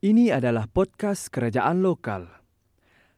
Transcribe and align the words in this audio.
Ini 0.00 0.32
adalah 0.32 0.64
podcast 0.64 1.28
kerajaan 1.28 1.84
lokal. 1.84 2.24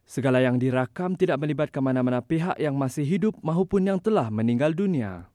Segala 0.03 0.43
yang 0.43 0.59
dirakam 0.59 1.15
tidak 1.15 1.39
melibatkan 1.39 1.79
mana-mana 1.79 2.19
pihak 2.19 2.59
yang 2.59 2.75
masih 2.75 3.07
hidup 3.07 3.39
maupun 3.39 3.87
yang 3.87 4.03
telah 4.03 4.27
meninggal 4.27 4.75
dunia. 4.75 5.31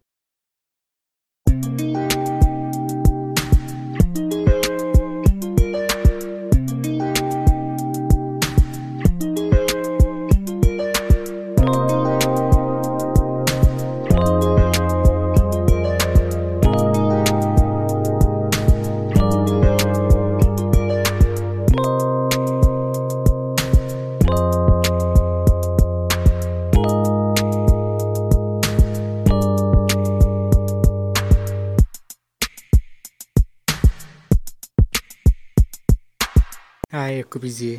Aku 37.38 37.46
busy. 37.46 37.78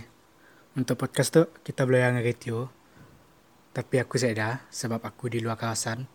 Untuk 0.80 0.96
podcast 1.04 1.36
tu, 1.36 1.44
kita 1.68 1.84
belayar 1.84 2.16
dengan 2.16 2.24
radio. 2.24 2.72
Tapi 3.76 4.00
aku 4.00 4.16
sedar 4.16 4.64
sebab 4.72 5.04
aku 5.04 5.28
di 5.28 5.44
luar 5.44 5.60
kawasan. 5.60 6.08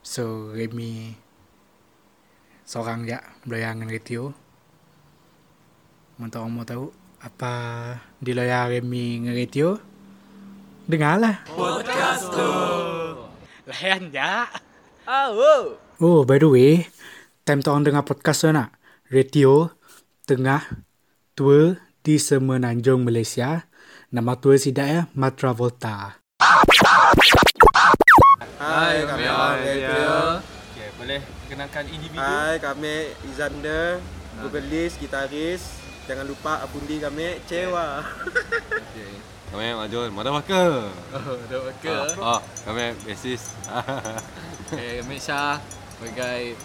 So, 0.00 0.48
Remy 0.56 1.12
seorang 2.64 3.04
je 3.04 3.20
belayar 3.44 3.76
dengan 3.76 3.92
radio. 3.92 4.32
Untuk 6.16 6.40
orang 6.40 6.54
mau 6.56 6.64
tahu 6.64 6.88
apa 7.20 7.52
di 8.16 8.32
layar 8.32 8.72
Remy 8.72 9.20
dengan 9.20 9.36
radio, 9.36 9.76
dengarlah. 10.88 11.44
Podcast 11.44 12.24
tu. 12.32 12.52
Layan 13.68 14.08
je. 14.08 14.32
Oh, 16.00 16.24
by 16.24 16.40
the 16.40 16.48
way, 16.48 16.88
time 17.44 17.60
tu 17.60 17.68
orang 17.68 17.84
dengar 17.84 18.08
podcast 18.08 18.48
tu 18.48 18.48
nak. 18.48 18.72
Radio, 19.12 19.76
tengah, 20.24 20.64
tour 21.36 21.83
di 22.04 22.20
Semenanjung 22.20 23.00
Malaysia. 23.00 23.64
Nama 24.12 24.36
tour 24.36 24.60
sidak 24.60 24.86
ya, 24.86 25.00
Matra 25.16 25.56
Volta. 25.56 26.20
Hai, 28.60 29.08
kami 29.08 29.24
orang 29.24 29.58
Radio. 29.64 30.12
Okay, 30.76 30.88
boleh 31.00 31.20
kenalkan 31.48 31.88
individu. 31.88 32.20
Hai, 32.20 32.60
kami 32.60 33.08
Izander, 33.32 34.04
vokalis, 34.36 35.00
gitaris. 35.00 35.80
Jangan 36.04 36.28
lupa 36.28 36.60
apundi 36.60 37.00
kami 37.00 37.40
Cewa. 37.48 38.04
Okay. 38.68 39.12
Kami 39.48 39.72
Majul, 39.72 40.12
motherfucker. 40.12 40.92
Oh, 41.16 41.40
dah 41.48 41.72
ke? 41.80 41.96
Oh, 42.20 42.40
kami 42.68 42.92
basis. 43.08 43.48
Okay, 44.74 44.98
Amit 45.04 45.20
Shah 45.22 45.60
sebagai 45.94 46.58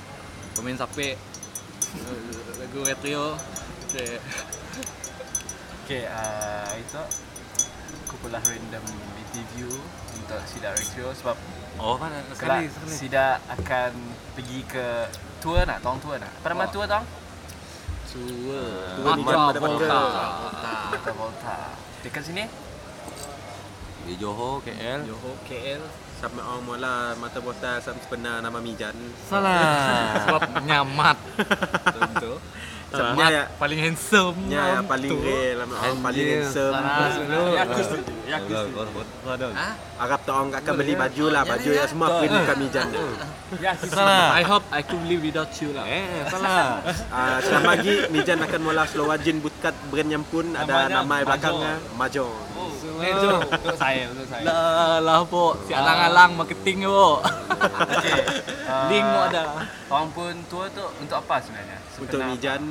pemain 0.56 0.74
sapek 0.74 1.14
eh, 1.14 2.20
lagu 2.58 2.80
retro. 2.82 3.38
Okay. 3.86 4.18
Okay, 5.90 6.06
uh, 6.06 6.70
itu 6.78 7.02
kumpulan 8.06 8.38
random 8.46 8.86
interview 9.26 9.74
untuk 10.22 10.38
Sida 10.46 10.70
Retro 10.78 11.10
sebab 11.18 11.34
Oh, 11.82 11.98
kelak 11.98 12.30
sekali 12.38 12.70
sekali. 12.70 12.94
Sida 12.94 13.42
akan 13.50 13.98
pergi 14.38 14.70
ke 14.70 15.10
tour 15.42 15.58
nak, 15.66 15.82
tong 15.82 15.98
tour 15.98 16.22
nak. 16.22 16.30
Apa 16.30 16.54
nama 16.54 16.70
Oh. 16.70 16.70
tour 16.70 16.86
tong? 16.86 17.02
Tour. 18.06 18.70
Tour 19.02 19.14
Mijan 19.18 19.38
Motherfucker. 19.50 19.90
Volta 20.94 21.12
Volta. 21.18 21.58
Dekat 22.06 22.22
sini? 22.22 22.46
Di 24.06 24.14
Johor, 24.14 24.62
KL. 24.62 25.10
Johor, 25.10 25.42
KL. 25.42 25.82
Sama 26.22 26.54
orang 26.54 26.70
mula 26.70 27.18
mata 27.18 27.42
bota 27.42 27.82
sam 27.82 27.98
sebenar 27.98 28.46
nama 28.46 28.62
Mijan. 28.62 28.94
Salah. 29.26 30.14
Sebab 30.30 30.70
nyamat. 30.70 31.18
Tentu. 31.98 32.38
Salah. 32.90 33.14
Nyamat 33.14 33.30
Ya, 33.30 33.38
ya. 33.38 33.44
paling 33.62 33.80
handsome. 33.80 34.36
Nya 34.50 34.62
yang 34.74 34.88
paling 34.90 35.12
real, 35.14 35.56
nama 35.62 35.74
orang 35.78 36.00
paling 36.02 36.26
Anjir, 36.26 36.42
handsome. 36.42 36.74
Ya, 37.54 37.62
aku 37.62 37.80
setuju. 37.86 38.12
Ya, 38.26 38.36
aku 38.42 38.50
setuju. 38.50 39.50
Ha? 39.54 39.70
Harap 40.00 40.20
tu 40.26 40.32
orang 40.34 40.50
akan 40.50 40.74
beli 40.74 40.94
baju 40.98 41.26
lah, 41.30 41.42
baju 41.46 41.70
yang 41.70 41.90
semua 41.90 42.08
print 42.18 42.34
muka 42.34 42.54
Mijan. 42.58 42.88
Ya, 43.50 43.74
aku 43.74 43.90
Salah. 43.90 44.38
I 44.38 44.46
hope 44.46 44.62
I 44.70 44.86
could 44.86 45.02
live 45.10 45.26
without 45.26 45.50
you 45.58 45.74
lah. 45.74 45.82
Eh, 45.90 46.22
salah. 46.30 46.86
Ah, 47.14 47.42
selama 47.42 47.74
lagi 47.74 48.06
Mijan 48.14 48.38
akan 48.38 48.60
mula 48.62 48.86
slow 48.86 49.10
wajin 49.10 49.42
bootcut 49.42 49.74
brand 49.90 50.06
yang 50.06 50.22
pun 50.22 50.54
ada 50.54 50.86
nama 50.86 51.14
yang 51.18 51.26
belakangnya 51.26 51.74
Major. 52.82 53.12
Itu 53.12 53.28
untuk 53.52 53.76
saya, 53.76 54.04
untuk 54.10 54.28
saya. 54.28 54.44
Lah, 54.44 54.96
lah, 55.00 55.20
po. 55.24 55.58
Si 55.64 55.72
alang-alang 55.72 56.32
marketing 56.36 56.86
po. 56.86 57.20
Okey. 57.90 58.20
Link 58.88 59.06
mo 59.06 59.20
ada. 59.26 59.42
Orang 59.88 60.10
pun 60.12 60.34
tua 60.48 60.66
tu 60.70 60.86
untuk 60.96 61.18
apa 61.18 61.36
sebenarnya? 61.42 61.78
Untuk 61.98 62.20
Mijan 62.24 62.64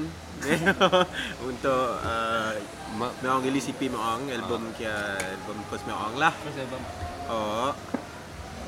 untuk 1.43 1.99
uh, 1.99 2.55
Ma- 2.95 3.15
Meong 3.19 3.43
release 3.43 3.69
EP 3.69 3.91
Meong 3.91 4.31
album 4.31 4.71
kia 4.73 4.95
album 5.19 5.59
first 5.67 5.83
Meong 5.85 6.15
lah. 6.15 6.31
Oh, 7.27 7.75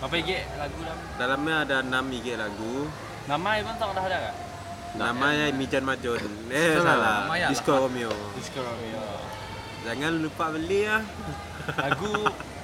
Apa 0.00 0.12
lagi 0.12 0.36
lagu 0.58 0.78
dalam? 0.80 0.98
dalamnya 1.16 1.56
ada 1.62 1.76
6 1.80 2.16
IG 2.18 2.26
lagu. 2.34 2.88
Nama 3.24 3.48
Iban 3.56 3.74
tak 3.76 3.88
dah 3.94 4.04
ada 4.04 4.18
kan? 4.20 4.34
Namanya 4.90 5.44
Mijan 5.54 5.84
Majun. 5.86 6.18
Eh 6.50 6.74
Salah. 6.76 7.24
Namanya 7.24 7.46
lah. 7.46 7.50
Disco 7.54 7.72
Romeo. 7.78 8.10
Disco 8.34 8.60
Romeo. 8.60 9.04
Jangan 9.80 10.12
lupa 10.20 10.52
beli 10.52 10.84
ya. 10.84 10.98
Lagu 11.76 12.12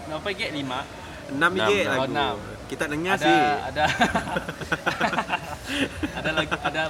apa 0.07 0.29
lagi? 0.29 0.47
Lima. 0.53 0.81
6 1.27 1.35
IG 1.35 1.35
Enam, 1.35 1.51
lagu. 1.91 1.99
oh, 1.99 2.07
enam. 2.07 2.37
Kita 2.67 2.85
dengar 2.87 3.15
ada 3.15 3.27
sih. 3.27 3.41
ada 3.71 3.85
ada 6.19 6.31
lagu 6.35 6.55
ada 6.63 6.81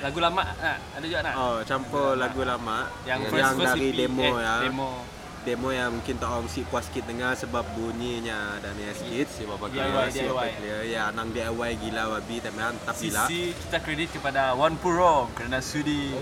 lagu 0.00 0.18
lama 0.20 0.42
nak 0.44 0.76
ada 0.96 1.04
juga 1.04 1.20
nak 1.24 1.34
Oh, 1.36 1.56
campur 1.64 2.16
lagu 2.16 2.40
lama 2.44 2.88
yang 3.04 3.20
yang, 3.24 3.32
first, 3.32 3.52
first 3.56 3.76
dari 3.76 3.88
EP, 3.92 3.98
demo 4.04 4.24
eh, 4.24 4.32
ya. 4.40 4.54
demo 4.64 4.90
Demo 5.38 5.68
yang 5.72 5.96
mungkin 5.96 6.20
tak 6.20 6.28
orang 6.28 6.50
si 6.50 6.60
puas 6.66 6.84
sikit 6.84 7.08
dengar 7.08 7.32
sebab 7.32 7.64
bunyinya 7.72 8.60
dan 8.60 8.74
ya 8.76 8.92
sikit. 8.92 9.32
Si 9.32 9.48
Bapa 9.48 9.70
DIY, 9.70 9.80
Kaya. 9.80 10.12
Si 10.12 10.20
Clear. 10.28 10.82
Ya, 10.84 11.04
nang 11.14 11.32
DIY 11.32 11.72
gila 11.78 12.10
wabi 12.10 12.36
tapi 12.42 12.58
mantap 12.58 12.92
gila. 12.92 13.24
sisi 13.24 13.56
kita 13.56 13.78
kredit 13.80 14.12
kepada 14.12 14.52
Wan 14.52 14.76
Puro 14.76 15.30
kerana 15.32 15.64
sudi 15.64 16.12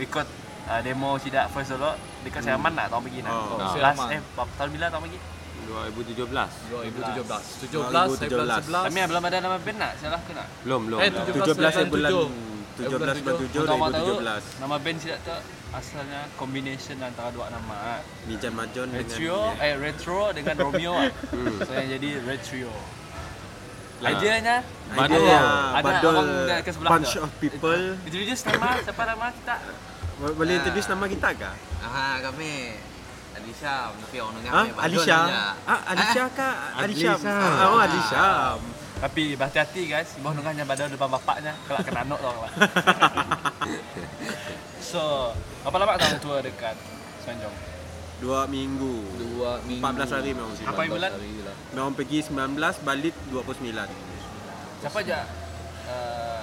record 0.00 0.24
uh, 0.70 0.80
demo 0.80 1.18
sidak 1.18 1.50
first 1.50 1.74
dulu 1.74 1.90
dekat 2.22 2.40
Seraman 2.40 2.72
nak 2.72 2.86
tahun 2.88 3.02
pergi 3.02 3.20
nak 3.20 3.32
Oh, 3.32 3.58
last 3.58 3.74
Seraman. 3.74 4.06
eh 4.08 4.20
tahun 4.54 4.68
bila 4.70 4.86
tahun 4.88 5.02
pergi 5.04 5.18
2017. 5.60 6.26
2017 6.26 7.70
17 7.70 7.78
saya 8.10 8.28
bulan 8.28 8.58
11. 8.60 8.86
kami 8.86 8.98
belum 9.04 9.22
ada 9.24 9.36
nama 9.40 9.56
band 9.56 9.78
nak 9.78 9.92
salah 9.98 10.20
ke 10.20 10.32
nak 10.32 10.46
Belum, 10.62 10.80
belum. 10.84 10.98
Eh, 10.98 11.08
belum. 11.08 11.26
17 11.28 11.58
bulan 11.58 11.72
bulan 11.86 12.10
tujuh. 12.10 12.28
17 12.80 12.96
bulan 12.96 13.14
7 13.14 13.22
Untuk 13.44 13.60
orang 13.60 13.92
tahu 13.92 14.08
2017. 14.18 14.62
nama 14.62 14.76
band 14.78 14.98
sidak 14.98 15.18
tu 15.20 15.34
asalnya 15.70 16.20
combination 16.34 16.96
antara 16.98 17.30
dua 17.30 17.46
nama 17.46 18.02
Mijan 18.26 18.50
Majon 18.50 18.86
dengan 18.88 19.06
Retro 19.06 19.38
eh 19.54 19.74
retro 19.76 20.20
dengan 20.34 20.54
Romeo 20.58 20.92
ah. 20.96 21.10
So 21.60 21.70
yang 21.72 21.88
jadi 21.94 22.10
Retro. 22.24 22.72
Idenya 24.00 24.64
Badol. 24.90 25.22
ada 25.28 25.82
Badol 25.84 26.14
orang 26.16 26.64
ke 26.64 26.70
sebelah 26.72 26.90
bunch 26.90 27.12
tu. 27.12 27.20
of 27.20 27.30
people. 27.36 27.82
Introduce 28.02 28.42
nama 28.48 28.80
siapa 28.80 29.02
nama 29.04 29.26
kita? 29.30 29.56
Bo- 30.20 30.36
Boleh 30.36 30.54
introduce 30.54 30.84
nama 30.86 31.04
kita 31.06 31.28
kah? 31.32 31.54
Ah, 31.80 32.20
kami 32.20 32.76
Alisha, 33.32 33.88
tapi 33.90 34.16
orang 34.20 34.34
dengar 34.36 34.50
Ha? 34.50 34.60
kami 34.60 34.70
Badul 34.70 34.84
Alisha? 34.84 35.18
Ah, 35.64 35.80
Alisha 35.88 36.24
kah? 36.30 36.52
Alisha. 36.76 37.12
Alisha. 37.16 37.32
Ah, 37.32 37.66
Oh, 37.66 37.80
Alisha. 37.80 38.26
Tapi 39.00 39.22
berhati-hati 39.32 39.82
guys, 39.88 40.12
ibu 40.14 40.28
nunggannya 40.28 40.60
badal 40.62 40.92
depan 40.92 41.08
bapaknya 41.08 41.56
kelak 41.64 41.88
kena 41.88 42.04
anak 42.04 42.20
tau 42.20 42.36
lah. 42.36 42.52
so, 44.82 45.32
apa 45.64 45.76
lama 45.76 45.96
kau 45.96 46.20
tua 46.20 46.38
dekat 46.44 46.76
Semenjong? 47.20 47.56
Dua 48.20 48.44
minggu. 48.44 49.00
Dua 49.16 49.56
minggu 49.64 49.80
14 49.80 50.04
hari 50.12 50.36
memang. 50.36 50.52
Apa 50.52 50.80
yang 50.84 50.92
bulan? 50.92 51.10
Memang 51.72 51.92
pergi 51.96 52.18
19, 52.20 52.60
balik 52.84 53.16
29. 53.32 53.88
Siapa 54.84 54.98
aja? 55.00 55.24
Uh, 55.88 55.88
oh, 55.88 56.39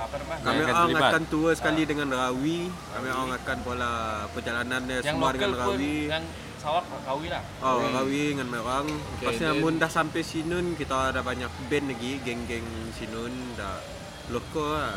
apa 0.00 0.14
nama? 0.16 0.34
Kami 0.40 0.60
orang 0.60 0.76
terlibat. 0.86 1.10
akan 1.10 1.22
tour 1.26 1.50
sekali 1.52 1.82
dengan 1.84 2.08
Rawi. 2.10 2.58
Kami 2.68 3.08
orang 3.08 3.30
akan 3.34 3.56
pola 3.60 3.92
perjalanan 4.30 4.80
dia 4.84 4.98
yang 5.00 5.16
semua 5.16 5.30
dengan 5.30 5.50
Rawi. 5.54 5.96
yang 6.08 6.24
sawak 6.56 6.84
Rawi 7.02 7.26
lah. 7.28 7.42
Oh, 7.60 7.80
Rawi 7.82 8.22
dengan 8.32 8.48
merang. 8.48 8.86
Okay, 9.16 9.36
then- 9.36 9.60
mun 9.60 9.76
dah 9.76 9.88
sampai 9.88 10.20
Sinun, 10.20 10.74
kita 10.74 11.12
ada 11.12 11.20
banyak 11.20 11.48
band 11.68 11.86
lagi, 11.88 12.20
geng-geng 12.20 12.66
Sinun 12.92 13.32
dah 13.54 13.80
loko 14.28 14.64
lah. 14.70 14.96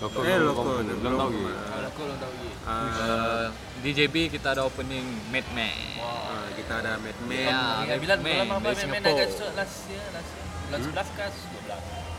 Lokal, 0.00 0.24
Eh, 0.24 0.40
loko. 0.40 0.62
belum- 0.64 0.96
Belum 0.96 1.12
tahu 1.12 1.28
lagi. 1.28 1.84
Aku 1.84 2.00
belum 2.00 2.16
tahu 2.16 2.32
lagi. 2.32 2.50
Ah, 2.64 2.88
Uh, 2.88 3.46
DJB 3.84 4.32
kita 4.32 4.56
ada 4.56 4.64
opening 4.64 5.04
Mad 5.28 5.44
Man. 5.52 5.76
Wah. 6.00 6.40
ah, 6.40 6.48
kita 6.56 6.72
ada 6.80 6.96
Mad 6.96 7.12
Ya, 7.12 7.28
Man. 7.28 7.52
Ya, 7.84 7.96
bila 8.00 8.14
Mad 8.16 8.24
main 8.64 8.72
Singapore. 8.72 9.12
agak 9.12 9.28
last 9.52 9.76
year, 9.92 10.04
last 10.08 10.30
year. 10.32 10.44
Bulan 10.64 10.80
11 10.80 11.08
ke 11.12 11.24
12? 11.28 12.09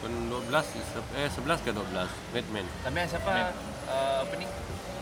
Pun 0.00 0.12
12, 0.30 0.50
se- 0.74 1.10
eh 1.16 1.28
11 1.30 1.64
ke 1.64 1.70
12. 1.70 2.08
Batman. 2.34 2.66
Tapi 2.82 2.98
siapa 3.06 3.32
uh, 3.88 4.24
opening? 4.26 4.50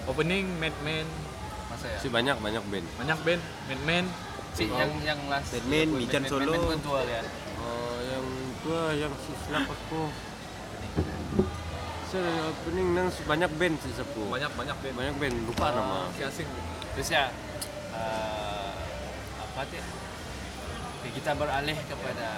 opening 0.02 0.46
Madman 0.58 1.06
Masa 1.70 1.86
ya. 1.88 1.98
Si 2.02 2.08
banyak 2.10 2.36
banyak 2.42 2.64
band. 2.68 2.86
banyak 2.98 3.18
band 3.22 3.42
Madman 3.70 4.04
Si 4.52 4.68
yang 4.68 4.92
yang 5.00 5.20
last. 5.32 5.48
Batman, 5.56 5.88
Mijan 5.96 6.22
Solo. 6.28 6.52
Batman 6.52 6.80
tua 6.84 7.00
kan. 7.08 7.24
Oh, 7.56 7.96
yang 8.04 8.24
tua 8.60 8.82
yang 8.92 9.12
si 9.16 9.32
aku. 9.48 10.02
Saya 12.12 12.28
opening 12.52 12.92
nang 12.92 13.08
banyak 13.24 13.50
band 13.56 13.74
si 13.80 13.88
sepu. 13.96 14.28
banyak 14.28 14.52
banyak 14.52 14.76
band 14.84 14.94
banyak 15.00 15.14
band 15.16 15.36
lupa 15.48 15.66
nama. 15.72 16.12
si 16.12 16.20
asing 16.20 16.44
Terus 16.92 17.08
ya 17.08 17.32
uh, 17.96 18.76
apa 19.40 19.64
tu? 19.64 19.80
Kita 21.08 21.32
beralih 21.32 21.78
kepada 21.88 22.28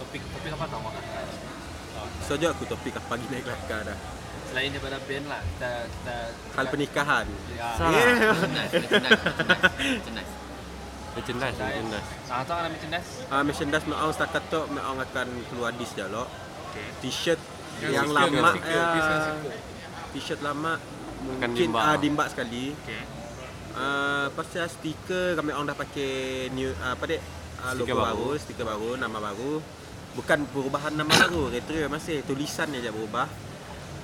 topik 0.00 0.22
topik 0.22 0.50
apa 0.54 0.64
tau 0.68 0.80
makan? 0.80 1.02
Saja 2.24 2.46
aku 2.52 2.64
topik 2.68 2.94
apa 2.96 3.16
lagi 3.16 3.26
naik 3.32 3.44
kelakar 3.46 3.80
dah. 3.86 3.98
Selain 4.46 4.70
daripada 4.70 4.98
band 5.02 5.26
lah, 5.26 5.40
kita 5.42 5.70
kita 5.90 6.16
Hal 6.54 6.66
pernikahan. 6.70 7.26
Ya. 7.52 7.68
Salah. 7.74 7.92
Merchandise, 7.92 8.72
merchandise, 8.72 9.22
merchandise. 9.96 10.32
Merchandise. 11.16 12.08
Ah, 12.28 12.42
tahu 12.44 12.56
ada 12.60 12.68
merchandise? 12.68 13.08
Ah, 13.32 13.42
merchandise 13.42 13.84
Meong 13.88 14.12
setakat 14.12 14.42
tu 14.52 14.60
Meong 14.68 14.98
akan 15.00 15.28
keluar 15.48 15.72
dis 15.74 15.92
je 15.96 16.04
lo. 16.06 16.24
T-shirt 17.00 17.40
Yang 17.80 18.10
lama 18.12 18.48
ya. 18.64 18.86
T-shirt 20.12 20.40
lama 20.44 20.76
mungkin 21.24 21.50
dimbak. 21.56 21.82
ah 21.82 21.96
dimbak 21.96 22.28
sekali. 22.32 22.76
Okay. 22.84 23.02
Ah, 23.76 24.28
pasal 24.32 24.68
stiker 24.72 25.36
kami 25.36 25.52
orang 25.52 25.72
dah 25.72 25.76
pakai 25.76 26.48
new 26.52 26.72
ah, 26.80 26.96
apa 26.96 27.04
dek? 27.08 27.20
Ah, 27.60 27.72
logo 27.76 27.92
baru. 27.92 28.04
baru. 28.04 28.28
stiker 28.40 28.64
baru, 28.64 28.90
nama 28.96 29.18
baru. 29.20 29.60
Bukan 30.16 30.48
perubahan 30.48 30.96
nama 30.96 31.12
baru, 31.12 31.52
retro 31.52 31.76
masih 31.92 32.24
tulisan 32.24 32.72
je 32.72 32.88
berubah. 32.88 33.28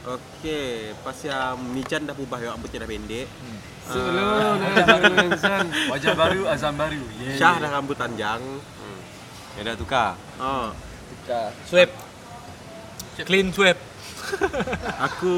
Okey, 0.03 0.93
pasal 1.01 1.57
Mijan 1.73 2.05
dah 2.05 2.13
berubah 2.13 2.37
rambutnya 2.43 2.85
dah 2.85 2.91
pendek. 2.91 3.27
Hmm. 3.31 3.59
Ah, 3.83 4.55
insan. 5.25 5.67
Wajah 5.89 6.13
baru, 6.13 6.43
azam 6.53 6.75
baru. 6.75 7.03
Yeah. 7.23 7.39
Syah 7.39 7.55
dah 7.63 7.71
rambut 7.71 7.97
panjang. 7.97 8.43
Hmm. 8.43 9.01
Ya 9.57 9.73
dah 9.73 9.75
tukar. 9.79 10.19
Oh, 10.37 10.75
swipe 11.69 11.95
clean 13.23 13.53
swipe 13.53 13.79
aku 15.07 15.35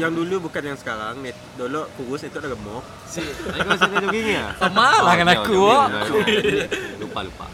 yang 0.00 0.12
dulu 0.12 0.48
bukan 0.48 0.72
yang 0.72 0.78
sekarang. 0.78 1.20
Net, 1.20 1.36
dulu 1.54 1.84
kurus 1.94 2.26
itu 2.26 2.36
dah 2.36 2.50
gemuk. 2.50 2.84
Si, 3.06 3.20
aku 3.22 3.68
masih 3.68 3.86
ada 3.86 3.96
jogging 4.02 4.28
ya? 4.34 4.46
sama 4.56 4.88
lah 5.04 5.12
dengan 5.14 5.28
aku. 5.36 5.62
Lupa 7.00 7.20
lupa. 7.22 7.46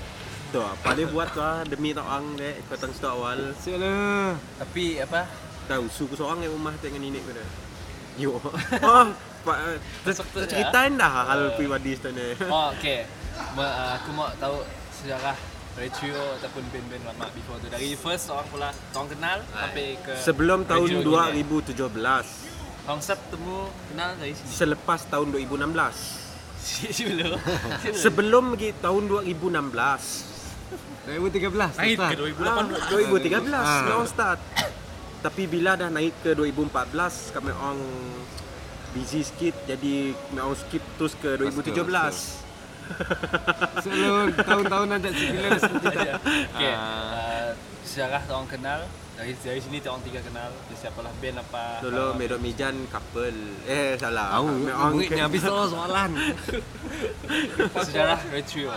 Tu, 0.48 0.56
apa 0.64 0.96
dia 0.96 1.04
buat 1.12 1.28
tu 1.28 1.44
ah 1.44 1.60
demi 1.60 1.92
tak 1.92 2.08
orang 2.08 2.32
dek 2.40 2.64
kau 2.72 2.76
tang 2.80 2.92
start 2.96 3.20
awal. 3.20 3.52
Sialah. 3.60 4.32
Tapi 4.56 4.96
apa? 4.96 5.28
Tahu 5.68 5.84
suku 5.92 6.16
seorang 6.16 6.40
yang 6.40 6.56
rumah 6.56 6.72
dengan 6.80 7.04
nenek 7.04 7.20
kau 7.20 7.36
dah. 7.36 7.48
Yo. 8.16 8.32
Oh, 8.88 9.06
pak 9.44 9.58
ceritain 10.50 10.96
dah 10.96 11.28
hal 11.28 11.52
pribadi 11.52 12.00
tu 12.00 12.08
ni. 12.16 12.32
Oh, 12.48 12.72
okay. 12.72 13.04
Ma, 13.54 13.64
uh, 13.64 13.90
aku 14.00 14.10
mau 14.16 14.32
tahu 14.40 14.64
sejarah 14.98 15.36
Retrio 15.78 16.18
ataupun 16.42 16.66
band-band 16.74 17.06
lama 17.06 17.30
before 17.30 17.54
tu 17.62 17.70
Dari 17.70 17.94
first 17.94 18.34
orang 18.34 18.50
pula 18.50 18.74
Orang 18.98 19.14
kenal 19.14 19.38
Sampai 19.46 19.94
ke 20.02 20.10
Sebelum 20.18 20.66
tahun 20.66 21.06
Retrio 21.06 21.38
gini. 21.38 21.46
2017, 21.46 22.82
Konsep 22.82 23.18
temu 23.30 23.70
Kenal 23.86 24.10
dari 24.18 24.34
sini 24.34 24.50
selepas 24.50 25.06
tahun 25.06 25.30
2016. 25.30 26.58
Si 26.58 26.90
si 26.90 27.02
belum 27.06 27.38
Sebelum 27.94 28.44
lagi 28.58 28.74
tahun 28.82 29.02
2016. 29.06 30.37
2013. 31.08 31.72
naik 31.74 31.88
ke 31.90 31.96
start. 31.96 32.12
2018 32.14 32.44
Ah, 32.44 32.88
2013 32.88 33.56
Ah. 33.56 33.76
kami 33.78 33.90
orang 33.90 34.08
start. 34.08 34.40
Tapi 35.18 35.42
bila 35.44 35.70
dah 35.74 35.88
naik 35.88 36.14
ke 36.20 36.30
2014 36.32 37.32
kami 37.32 37.50
orang 37.50 37.80
busy 38.90 39.20
sikit 39.20 39.54
jadi 39.64 39.94
kami 40.14 40.38
orang 40.38 40.54
skip 40.54 40.84
terus 40.96 41.14
ke 41.14 41.34
2017. 41.34 42.44
Selalu 43.82 44.32
tahun-tahun 44.38 44.88
ada 44.90 45.08
sembilan 45.10 45.50
kita. 45.60 46.02
Okay 46.48 46.72
uh, 46.72 47.52
Sejarah 47.84 48.24
orang 48.28 48.48
kenal 48.48 48.80
dari, 49.12 49.32
dari 49.34 49.60
sini 49.60 49.76
orang 49.82 50.00
tiga 50.00 50.20
kenal 50.20 50.48
Dia 50.68 50.76
siapalah 50.78 51.12
band 51.18 51.36
apa 51.38 51.84
Dulu 51.84 52.16
Medok 52.16 52.40
Mijan 52.40 52.88
couple. 52.88 53.60
Eh 53.66 53.92
salah. 53.96 54.40
Kami 54.40 54.70
orang 54.70 54.92
muridnya 54.94 55.24
habis 55.24 55.42
tu 55.42 55.52
soalan. 55.72 56.10
Sejarah 57.76 58.20
Retrio 58.30 58.72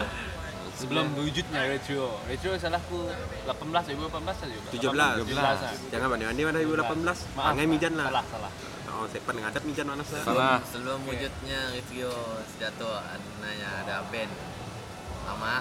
Sebelum 0.82 1.06
wujudnya 1.14 1.62
Retrio 1.70 2.08
Retrio 2.26 2.58
salah 2.58 2.82
aku 2.82 3.06
18 3.46 3.94
2018 3.94 4.42
saja 4.42 4.56
17. 4.74 5.30
17 5.30 5.38
lah 5.38 5.72
Jangan 5.94 6.08
mana-mana 6.10 6.42
mana 6.50 6.58
2018. 6.58 7.06
Maaf. 7.06 7.18
Pangai 7.38 7.66
Mijan 7.70 7.94
lah. 7.94 8.08
Salah 8.10 8.26
salah 8.26 8.52
Oh, 8.92 9.08
sepan 9.10 9.34
ngadap 9.34 9.64
Mijan 9.66 9.88
mana 9.90 10.04
saya. 10.06 10.22
Salah. 10.22 10.58
Sebelum 10.62 11.02
wujudnya 11.10 11.60
Retrio 11.74 12.14
Sejato 12.54 12.90
Ananya 12.92 13.70
ada 13.86 13.96
band 14.10 14.30
lama 15.26 15.56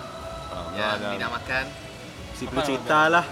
yang 0.76 0.98
dinamakan 1.14 1.64
Si 2.36 2.44
cerita 2.48 3.12
lah. 3.12 3.24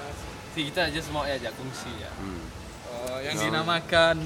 Si 0.52 0.60
kita 0.68 0.92
aja 0.92 1.00
semua 1.00 1.24
ya 1.24 1.34
aja 1.40 1.50
kongsi 1.56 1.92
ya 1.98 2.10
Hmm. 2.20 2.40
Oh, 2.88 3.18
yang 3.20 3.36
dinamakan 3.36 4.16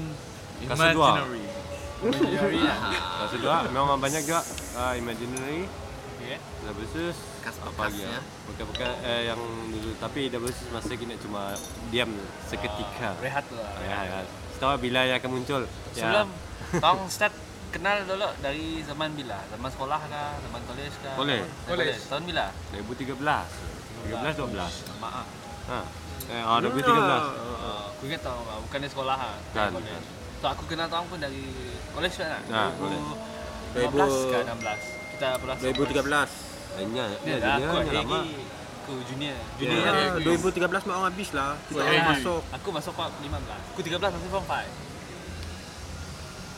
dua. 0.67 1.09
Imaginary 1.19 1.43
Imaginary 2.03 2.59
ya 2.63 2.75
Lepas 2.75 3.27
tu 3.31 3.37
juga 3.39 3.57
memang 3.71 3.99
banyak 3.99 4.21
juga 4.27 4.41
uh, 4.75 4.93
imaginary 4.95 5.67
Okay 6.19 6.39
double 6.63 6.87
sus 6.91 7.17
Kas 7.43 7.59
apa 7.59 7.75
lagi 7.91 7.99
bekasnya. 7.99 8.15
ya 8.15 8.21
bukan-bukan 8.47 8.89
eh, 9.03 9.21
yang 9.27 9.41
dulu 9.67 9.91
tapi 9.99 10.31
sus 10.31 10.69
masa 10.71 10.95
kena 10.95 11.15
cuma 11.19 11.51
diam 11.91 12.07
seketika 12.47 13.19
Rehat 13.19 13.43
lah 13.51 13.67
ya 13.83 13.97
ya 14.07 14.19
setelah 14.55 14.79
bila 14.79 14.99
yang 15.03 15.19
akan 15.19 15.31
muncul 15.35 15.61
Sebelum 15.91 16.27
ya. 16.73 16.79
Tong 16.79 17.03
start 17.11 17.35
kenal 17.69 18.05
dulu 18.07 18.29
dari 18.39 18.79
zaman 18.87 19.11
bila? 19.17 19.37
Zaman 19.51 19.69
sekolah 19.69 19.99
kah? 20.07 20.39
Zaman 20.39 20.61
kolej 20.69 20.93
kah? 21.03 21.15
Kolej. 21.19 21.41
Kolej. 21.67 21.97
Tahun 22.07 22.23
bila? 22.23 22.45
2013 22.71 23.17
13 23.17 23.19
12 24.09 25.03
Maaf. 25.03 25.27
ha 25.67 25.79
eh 26.31 26.41
ah 26.41 26.57
2013 26.63 27.43
Uh, 27.63 27.87
aku 27.95 28.11
ingat 28.11 28.19
tau, 28.19 28.43
bukan 28.43 28.77
dari 28.83 28.91
sekolah 28.91 29.15
ha. 29.15 29.31
Kan. 29.55 29.71
So 30.43 30.51
aku 30.51 30.63
kenal 30.67 30.91
tong 30.91 31.07
pun 31.07 31.15
dari 31.15 31.47
kolej 31.95 32.11
kan? 32.11 32.43
Ha, 32.51 32.75
kolej. 32.75 32.99
15 33.79 34.31
ke 34.31 34.37
16. 34.43 35.15
Kita 35.15 35.27
belas. 35.39 35.57
2013. 35.63 36.52
Hanya 36.75 37.05
Dia 37.19 37.35
ya, 37.35 37.53
dia 37.55 37.67
lama 37.93 38.19
aku 38.83 38.99
junior. 39.05 39.37
Junior 39.55 39.79
Ya. 39.79 39.95
yang 40.03 40.13
Ah, 40.13 40.19
2013 40.19 40.83
mak 40.83 40.93
orang 40.93 41.07
habis 41.07 41.29
lah. 41.31 41.55
Kita 41.63 41.77
Oh, 41.77 41.83
orang 41.83 41.95
ya. 41.95 42.05
masuk. 42.11 42.41
Aku 42.51 42.67
masuk 42.69 42.93
form 42.93 43.11
15. 43.17 43.61
Aku 43.69 43.79
13 43.79 44.11
masih 44.11 44.29
form 44.29 44.45
5. 44.45 44.67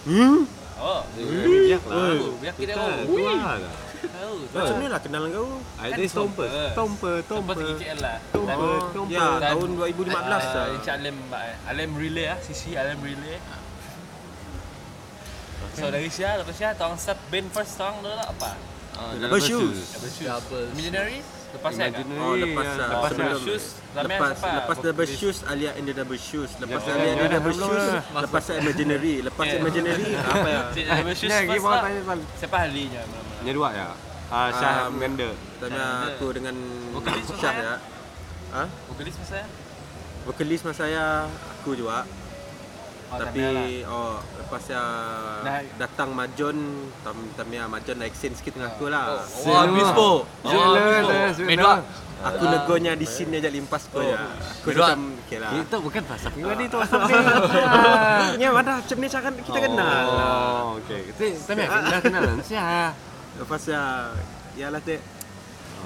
Hmm? 0.06 0.40
Oh. 0.76 1.02
bijak 1.16 1.82
lah 1.86 1.96
Oh, 2.20 2.36
biar 2.36 2.54
kita 2.54 2.74
kita 2.74 2.74
tahu. 2.76 3.16
lah 3.16 3.58
Tahu. 4.06 4.36
Macam 4.52 4.76
ni 4.76 4.88
lah 4.88 5.00
kenal 5.00 5.22
dengan 5.24 5.40
kau. 5.40 5.58
ada 5.80 6.02
stomper 6.04 6.50
stomper 6.70 7.16
Tempat 7.16 7.26
stomper 7.26 7.56
pergi 7.56 7.74
KL 7.80 8.00
lah. 8.00 8.18
stomper 8.22 8.58
Dan- 8.60 8.84
stomper 8.86 9.16
Ya, 9.16 9.26
tahun 9.40 9.70
2015 9.72 10.14
Ah, 10.44 10.54
lah. 10.54 10.66
Encik 10.72 10.92
Alim 10.94 11.16
Mbak 11.26 11.42
eh. 11.44 11.56
Alim 11.66 11.90
relay 11.96 12.26
ah, 12.28 12.38
sisi 12.40 12.70
Alim 12.74 13.00
relay. 13.00 13.38
So 15.74 15.88
dari 15.90 16.08
Syah, 16.08 16.40
lepas 16.40 16.54
Syah, 16.54 16.72
tolong 16.74 16.96
start 16.96 17.20
band 17.28 17.48
first 17.50 17.76
song 17.76 18.00
dulu 18.00 18.12
lah 18.12 18.26
apa? 18.26 18.56
Double 18.96 19.40
shoes. 19.40 19.78
Double 19.92 20.10
Shoes. 20.10 20.68
Imaginary? 20.72 21.20
Lepas 21.52 21.72
Syah 21.72 21.88
kan? 21.88 22.00
Imaginary 22.02 22.20
Oh, 22.22 22.36
lepas 22.36 22.68
lah. 22.70 22.88
Lepas 22.90 23.10
sebelum. 23.10 23.28
Double 23.28 23.40
Shoes, 23.42 23.66
Lepas 23.96 24.38
lepas 24.42 24.78
double 24.82 25.08
shoes 25.10 25.38
Alia 25.46 25.72
and 25.74 25.86
the 25.86 25.94
double 25.94 26.20
shoes. 26.20 26.52
Lepas 26.58 26.82
Ya, 26.82 26.92
Alia 26.94 27.08
and 27.08 27.16
the 27.16 27.24
ya, 27.24 27.32
double 27.34 27.54
belum 27.54 27.70
shoes, 27.70 27.86
lah. 27.86 28.22
lepas 28.22 28.44
imaginary. 28.54 29.14
Lepas 29.22 29.46
Ya. 29.46 29.56
imaginary 29.58 30.06
apa 30.26 30.48
ya? 30.48 30.62
Double 30.94 31.16
Shoes 31.16 31.32
mau 31.58 31.70
lah. 31.70 31.82
tanya. 31.82 32.02
Siapa 32.36 32.58
ahlinya? 32.62 33.02
mula-mula? 33.06 33.42
Ni 33.42 33.52
dua 33.52 33.70
ya 33.72 33.88
ah 34.26 34.50
Syah 34.50 34.90
Um, 34.90 34.98
Mender 34.98 35.32
Tanya 35.62 35.86
aku 36.10 36.34
dengan 36.34 36.56
Syah 37.38 37.54
ya. 37.56 37.74
Ha? 38.52 38.64
Vokalis 38.90 39.16
masa 39.16 39.36
ya? 39.38 39.48
Vokalis 40.26 40.62
masa 40.62 40.82
saya 40.82 41.04
aku 41.56 41.78
juga. 41.78 42.04
Oh, 43.16 43.20
Tapi 43.22 43.40
Tamia 43.40 43.50
lah. 43.50 43.68
oh 43.88 44.16
lepas 44.36 44.64
Dah- 45.42 45.72
datang 45.78 46.10
Majon, 46.12 46.58
tam 47.00 47.16
Tamia 47.34 47.64
Majon 47.66 47.96
dah 47.96 48.04
exchange 48.04 48.36
sikit 48.38 48.54
dengan 48.54 48.70
aku 48.70 48.86
lah. 48.88 49.24
Wah, 49.42 49.64
Bispo. 49.66 50.10
Jalan 50.44 50.84
Medok. 51.40 51.80
Aku 52.16 52.44
negonya 52.44 52.92
di 52.94 53.06
sini 53.06 53.38
aja 53.38 53.48
limpas 53.48 53.88
kau 53.88 54.02
ya. 54.02 54.18
Aku 54.58 54.72
macam 54.74 55.16
okay 55.22 55.38
lah. 55.38 55.52
Itu 55.54 55.78
bukan 55.80 56.02
pasal 56.04 56.30
pribadi 56.32 56.64
itu 56.66 56.76
pasal 56.76 57.00
Ya, 58.36 58.50
ada 58.50 58.72
macam 58.76 58.98
ni 58.98 59.08
cara 59.08 59.30
kita 59.32 59.60
kenal. 59.62 60.04
Oh, 60.10 60.66
okey. 60.80 61.02
Tapi 61.10 61.28
tapi 61.40 61.62
dah 61.64 62.02
kenal 62.02 62.22
kan 62.26 62.38
Syah. 62.42 62.92
Lepas 63.36 63.62
ya, 63.64 63.84
ya 64.54 64.68
lah 64.68 64.80
teh. 64.80 65.00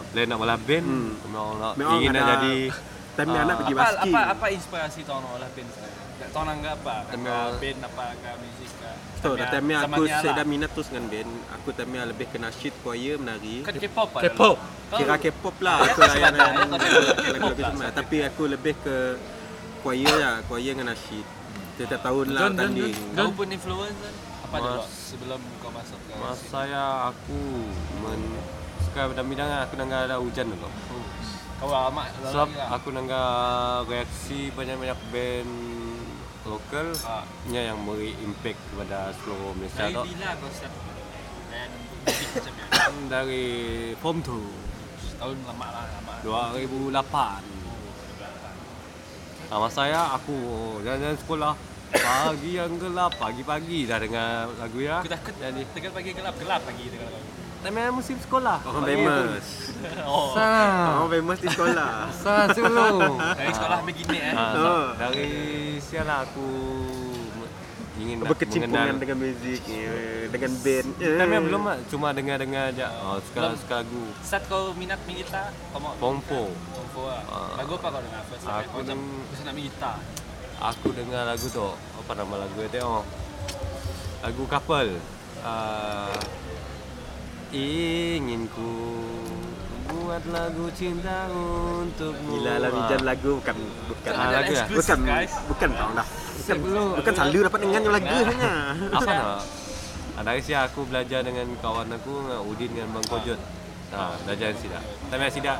Plan 0.10 0.26
nak 0.26 0.38
malah 0.38 0.58
band, 0.58 0.86
Hmm. 0.86 1.12
memang 1.22 1.48
nak 1.60 1.74
ingin 1.78 2.10
nak 2.10 2.26
jadi 2.32 2.56
Tapi 3.20 3.36
Ah, 3.36 3.44
anak 3.44 3.56
pergi 3.60 3.74
Apa 3.76 3.84
basking. 3.84 4.14
apa 4.16 4.22
apa 4.32 4.46
inspirasi 4.48 5.00
tau 5.04 5.18
nak 5.20 5.32
olah 5.36 5.50
band 5.52 5.70
sekarang? 5.76 6.08
Tak 6.20 6.30
tahu 6.32 6.44
nangga 6.48 6.72
apa? 6.76 6.96
Kenal. 7.12 7.48
band 7.60 7.80
apa 7.84 8.06
ke 8.16 8.30
muzik 8.40 8.72
ke? 8.80 8.92
Tu, 9.20 9.32
dah 9.36 9.48
time 9.52 9.72
aku 9.76 10.02
saya 10.08 10.24
lah. 10.24 10.34
dah 10.40 10.46
minat 10.48 10.70
terus 10.72 10.88
dengan 10.88 11.06
band. 11.12 11.32
Aku 11.60 11.70
time 11.76 11.96
lebih 12.08 12.26
kena 12.32 12.50
shit 12.56 12.76
choir 12.80 13.16
menari. 13.20 13.56
Kan 13.68 13.76
K-pop 13.76 14.10
lah. 14.16 14.22
K-pop. 14.24 14.58
Kira 14.90 15.16
K-pop 15.20 15.56
lah 15.60 15.76
aku 15.84 16.00
layan 16.02 16.34
ya, 16.34 16.48
lagu-lagu 16.56 17.62
lah, 17.62 17.70
semua. 17.76 17.92
Tapi 17.92 18.16
aku 18.24 18.44
lebih 18.48 18.74
ke 18.80 18.98
choir 19.84 20.14
lah, 20.16 20.36
choir 20.48 20.72
dengan 20.72 20.96
nasyid. 20.96 21.26
Setiap 21.76 22.02
tahun 22.04 22.26
lah 22.36 22.52
tanding. 22.56 22.96
Kau 23.16 23.32
pun 23.36 23.48
influence 23.48 24.00
kan? 24.00 24.14
Apa 24.50 24.56
dulu 24.60 24.82
sebelum 24.88 25.40
kau 25.62 25.70
masuk 25.70 26.00
ke 26.10 26.12
Mas 26.18 26.40
saya 26.50 27.14
aku 27.14 27.38
men 28.02 28.22
suka 28.82 29.14
bidang-bidang 29.14 29.46
aku 29.62 29.78
nangga 29.78 30.10
ada 30.10 30.18
hujan 30.18 30.50
dulu. 30.50 30.68
Oh. 31.60 31.68
Kau 31.68 31.70
lama 31.70 32.04
Sebab 32.24 32.50
lah. 32.50 32.68
aku 32.72 32.88
nangga 32.90 33.24
reaksi 33.84 34.48
banyak-banyak 34.50 35.00
band 35.10 35.52
lokal 36.46 36.88
Ah. 37.04 37.28
nya 37.46 37.62
yang 37.66 37.78
memberi 37.78 38.16
impact 38.18 38.56
kepada 38.66 39.12
seluruh 39.14 39.52
Malaysia 39.54 39.84
Dari 39.84 39.94
tu. 39.94 40.02
bila 40.08 40.28
kau 40.36 40.50
start 40.50 40.72
macam 40.72 40.94
ni? 40.96 41.04
Dari 43.12 43.46
form 43.98 44.18
2 44.20 45.20
Tahun 45.20 45.36
lama 45.44 45.68
lah, 45.68 45.84
lama. 46.00 46.14
2008. 46.24 47.44
Nama 49.50 49.68
saya 49.68 50.14
aku 50.14 50.38
jalan-jalan 50.80 51.20
sekolah 51.20 51.54
pagi 51.92 52.52
yang 52.54 52.72
gelap 52.78 53.12
pagi-pagi 53.16 53.84
dah 53.84 53.98
dengar 53.98 54.32
lagu 54.56 54.80
ya. 54.80 55.02
Aku 55.02 55.10
takut 55.10 55.36
jadi 55.36 55.60
tegal 55.68 55.92
pagi 55.92 56.14
gelap, 56.14 56.38
gelap 56.38 56.62
pagi 56.62 56.86
tegal 56.88 57.10
pagi. 57.10 57.30
Time 57.60 57.92
musim 57.92 58.16
sekolah. 58.18 58.58
Orang 58.62 58.84
Pagi 58.84 58.96
famous. 58.98 59.48
Oh. 60.02 60.32
Sana. 60.32 60.64
Orang 60.98 61.10
famous 61.12 61.40
di 61.40 61.48
sekolah. 61.48 61.92
Sana 62.24 62.44
sebelum. 62.52 63.16
Dari 63.16 63.52
sekolah 63.52 63.80
begini 63.84 64.18
eh. 64.18 64.34
Ah, 64.34 64.52
Oh. 64.56 64.86
dari 64.96 65.28
sialah 65.80 66.24
aku 66.24 66.48
ingin 67.96 68.16
nak 68.18 68.32
Berkecimpungan 68.32 68.96
mengenal. 68.96 68.96
dengan 68.98 69.18
muzik, 69.20 69.60
dengan 70.30 70.52
band. 70.56 70.88
Eh. 70.98 71.16
Time 71.16 71.32
yang 71.34 71.44
belum 71.46 71.64
ah, 71.66 71.78
cuma 71.86 72.08
dengar-dengar 72.10 72.64
aja. 72.72 72.88
Oh, 73.04 73.20
sekarang 73.22 73.52
Belum. 73.52 73.62
suka 73.62 73.76
lagu. 73.78 74.04
Start 74.22 74.44
kau 74.48 74.64
minat 74.74 75.00
main 75.04 75.20
gitar, 75.20 75.52
kau 75.70 75.80
mau 75.80 75.92
Pompo. 76.00 76.56
Pompo 76.72 77.02
lah. 77.06 77.24
Ah. 77.28 77.60
Lagu 77.60 77.76
apa 77.76 77.88
kau 77.90 78.00
dengar 78.00 78.22
first 78.26 78.42
time? 78.42 78.56
Aku 78.58 78.68
Kau 78.70 78.80
macam 78.80 78.96
deng- 78.96 79.24
bisa 79.30 79.42
nak 79.44 79.54
main 79.54 79.66
gitar. 79.68 79.98
Aku 80.62 80.88
dengar 80.92 81.22
lagu 81.26 81.46
tu. 81.46 81.68
Apa 81.98 82.12
nama 82.16 82.36
lagu 82.40 82.60
itu? 82.62 82.80
Oh. 82.80 83.04
Lagu 84.22 84.44
couple. 84.46 84.92
Uh, 85.40 86.20
ingin 87.50 88.46
ku 88.48 88.72
buat 89.90 90.22
lagu 90.30 90.70
cinta 90.74 91.26
untukmu. 91.30 92.38
Gila 92.38 92.54
lah 92.62 92.70
Mijan 92.70 93.02
lagu 93.02 93.42
bukan 93.42 93.58
bukan 93.90 94.12
Ah, 94.14 94.30
lagu 94.32 94.52
ya? 94.54 94.66
bukan 94.70 95.00
guys. 95.02 95.34
bukan 95.50 95.70
tau 95.74 95.90
dah. 95.92 96.08
Bukan, 96.08 96.46
Sebelum- 96.46 96.94
bukan 96.98 97.14
selalu 97.14 97.38
dapat 97.44 97.60
dengar 97.62 97.80
yang 97.80 97.94
lagu 97.94 98.18
hanya. 98.24 98.52
Apa 98.92 99.12
nak? 99.12 99.26
Ah, 100.14 100.22
Dari 100.22 100.42
si 100.44 100.52
aku 100.52 100.84
belajar 100.84 101.24
dengan 101.24 101.48
kawan 101.58 101.90
aku 101.90 102.12
dengan 102.22 102.42
Udin 102.44 102.70
dengan 102.70 102.90
Bang 102.92 103.08
Kojot. 103.08 103.40
Ha, 103.90 104.14
belajar 104.22 104.54
sidak. 104.54 104.84
Tapi 105.10 105.30
sidak 105.32 105.58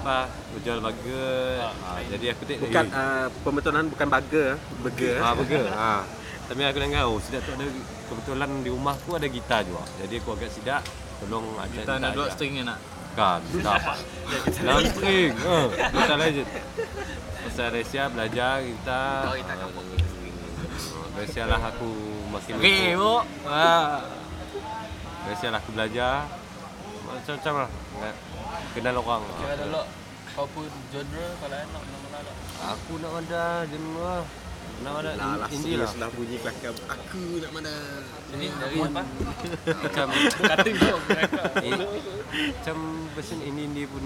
apa 0.00 0.16
berjual 0.52 0.80
burger. 0.80 1.60
Ha, 1.60 2.00
jadi 2.08 2.32
aku 2.32 2.42
tak 2.44 2.56
Bukan 2.58 2.84
uh, 2.90 3.26
pembetulan 3.40 3.84
bukan 3.86 4.06
burger, 4.08 4.48
burger. 4.80 5.16
Ha, 5.18 5.28
burger. 5.32 5.64
Ha. 5.76 6.04
Tapi 6.48 6.60
aku 6.60 6.78
dengar 6.78 7.02
oh 7.06 7.16
sidak 7.16 7.40
tu 7.40 7.52
ada 7.54 7.64
kebetulan 8.10 8.50
di 8.60 8.68
rumah 8.68 8.92
aku 8.92 9.14
ada 9.14 9.24
gitar 9.24 9.62
juga. 9.62 9.86
Jadi 9.96 10.18
aku 10.18 10.34
agak 10.34 10.50
sidak 10.50 10.82
tolong 11.18 11.46
ajak 11.56 11.86
Gitar 11.86 11.96
nak 11.96 12.10
dua 12.12 12.26
ajak. 12.26 12.34
string 12.34 12.52
nak. 12.60 12.78
Kan, 13.10 13.40
tak 13.58 13.74
apa. 13.76 13.94
Dalam 14.58 14.82
string. 14.86 15.32
Ha, 15.36 15.56
gitar 15.70 16.16
legend. 16.16 16.48
Pasal 17.40 17.68
Resia 17.70 18.04
belajar 18.06 18.52
gitar. 18.60 19.30
Gitar 19.32 19.54
Ah, 19.54 19.58
kampung. 19.60 19.86
Resia 21.12 21.44
lah 21.44 21.60
aku 21.60 21.90
makin 22.28 22.52
Okey, 22.56 22.82
lupa. 22.90 23.00
bu. 23.00 23.14
Ah. 23.46 23.98
Biasalah 25.20 25.60
aku 25.60 25.70
belajar 25.76 26.24
Macam-macam 27.04 27.54
lah 27.60 27.70
Nak 28.00 28.14
Kenal 28.72 28.96
orang 28.96 29.20
Kira 29.28 29.54
dulu 29.60 29.82
kau 30.30 30.46
pun 30.48 30.64
genre 30.88 31.26
kalau 31.36 31.58
nak 31.60 31.82
nama 31.84 32.18
lah. 32.24 32.34
Aku 32.72 32.92
nak 32.96 33.12
ada 33.20 33.44
genre 33.68 34.16
Nak 34.80 34.92
ada 34.96 35.10
Lah 35.14 35.32
lah 35.36 35.48
indie 35.48 35.74
lah 35.74 35.86
Sudah 35.86 36.08
bunyi 36.10 36.36
kelakar. 36.36 36.72
Aku 36.86 37.22
nak 37.38 37.50
mana? 37.52 37.72
Ini 38.30 38.46
dari 38.52 38.78
apa? 38.80 39.02
Macam 39.76 40.06
mereka. 41.02 41.42
eh, 41.60 41.74
Macam 42.54 42.76
version 43.12 43.40
indie-indie 43.40 43.86
pun 43.86 44.04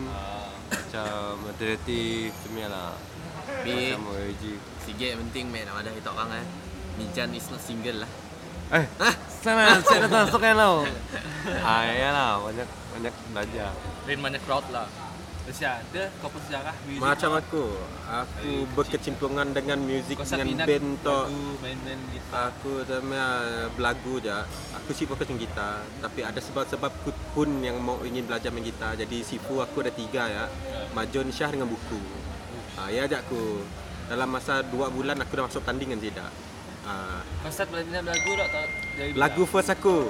Macam 0.67 1.09
alternatif 1.45 2.33
Macam 2.35 2.53
lah 2.67 2.91
Macam 3.63 4.01
OG 4.11 4.43
sikit 4.85 5.17
penting 5.17 5.49
man 5.49 5.65
nak 5.65 5.81
ada 5.81 5.91
kita 5.91 6.09
orang 6.09 6.31
eh. 6.35 6.47
Mijan 6.95 7.33
is 7.33 7.49
not 7.49 7.59
single 7.59 7.99
lah. 7.99 8.11
Eh 8.71 8.85
Sana 9.35 9.77
Saya 9.81 10.05
datang 10.05 10.25
masuk 10.25 10.39
kan 10.39 10.55
tau 10.55 10.85
Ah 11.61 11.85
iyalah 11.87 12.41
Banyak 12.41 12.69
Banyak 12.91 13.15
belajar 13.31 13.71
Lain 14.05 14.21
banyak 14.21 14.43
crowd 14.43 14.65
lah. 14.71 14.85
Ya, 15.45 15.77
ada 15.77 16.09
kau 16.25 16.33
pun 16.33 16.41
sejarah 16.49 16.73
music. 16.89 17.05
Macam 17.05 17.31
aku, 17.37 17.65
aku 18.09 18.51
berkecimpungan 18.73 19.53
dengan 19.53 19.77
muzik 19.77 20.17
Kau 20.17 20.25
dengan 20.25 20.65
band 20.65 21.05
main-main 21.61 22.01
gitar. 22.17 22.49
Aku 22.49 22.81
sama 22.89 23.23
belagu 23.77 24.25
je. 24.25 24.33
Aku 24.81 24.97
sih 24.97 25.05
fokus 25.05 25.29
dengan 25.29 25.45
gitar. 25.45 25.85
Tapi 26.01 26.25
ada 26.25 26.41
sebab-sebab 26.41 26.89
ku 27.05 27.13
pun 27.37 27.61
yang 27.61 27.77
mau 27.77 28.01
ingin 28.09 28.25
belajar 28.25 28.49
main 28.57 28.65
gitar. 28.65 28.97
Jadi 28.97 29.21
sifu 29.21 29.61
aku 29.61 29.85
ada 29.85 29.93
tiga 29.93 30.33
ya. 30.33 30.45
Majon 30.97 31.29
Syah 31.29 31.53
dengan 31.53 31.69
buku. 31.69 32.01
Ha, 32.81 32.89
ya 32.89 33.05
ajak 33.05 33.29
aku. 33.29 33.61
Dalam 34.09 34.33
masa 34.33 34.65
dua 34.65 34.89
bulan 34.89 35.21
aku 35.21 35.33
dah 35.37 35.45
masuk 35.45 35.61
tandingan 35.61 36.01
tidak. 36.01 36.33
Ha, 36.89 37.21
Kau 37.45 37.53
start 37.53 37.69
belajar 37.69 38.01
lagu 38.01 38.31
tak? 38.33 38.49
tak 38.49 38.67
lagu 39.13 39.43
first 39.45 39.69
aku. 39.69 40.09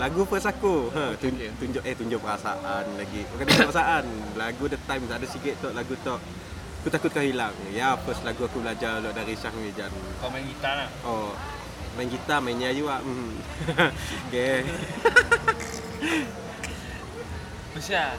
Lagu 0.00 0.24
first 0.24 0.48
aku. 0.48 0.88
Ha, 0.96 1.12
tun- 1.20 1.40
tunjuk 1.60 1.82
eh 1.84 1.92
tunjuk 1.92 2.20
perasaan 2.24 2.84
lagi. 2.96 3.22
Bukan 3.28 3.44
tunjuk 3.44 3.68
perasaan. 3.68 4.04
Lagu 4.36 4.64
The 4.68 4.78
Times 4.88 5.10
ada 5.12 5.26
sikit 5.28 5.54
tu 5.60 5.68
lagu 5.72 5.92
tu. 6.00 6.16
Aku 6.82 6.88
takut 6.90 7.14
kau 7.14 7.22
hilang. 7.22 7.54
Ya, 7.70 7.94
first 8.02 8.26
lagu 8.26 8.42
aku 8.42 8.58
belajar 8.58 8.98
lo 8.98 9.14
dari 9.14 9.38
Syah 9.38 9.54
Mijan. 9.54 9.92
Kau 10.18 10.32
main 10.32 10.42
gitar 10.42 10.82
lah. 10.82 10.88
Oh, 11.06 11.30
main 11.94 12.10
gitar, 12.10 12.42
main 12.42 12.58
nyanyi 12.58 12.82
juga. 12.82 12.98
Hmm. 12.98 13.38
okay. 14.26 14.66
Terus 17.72 17.86
ya, 17.86 18.18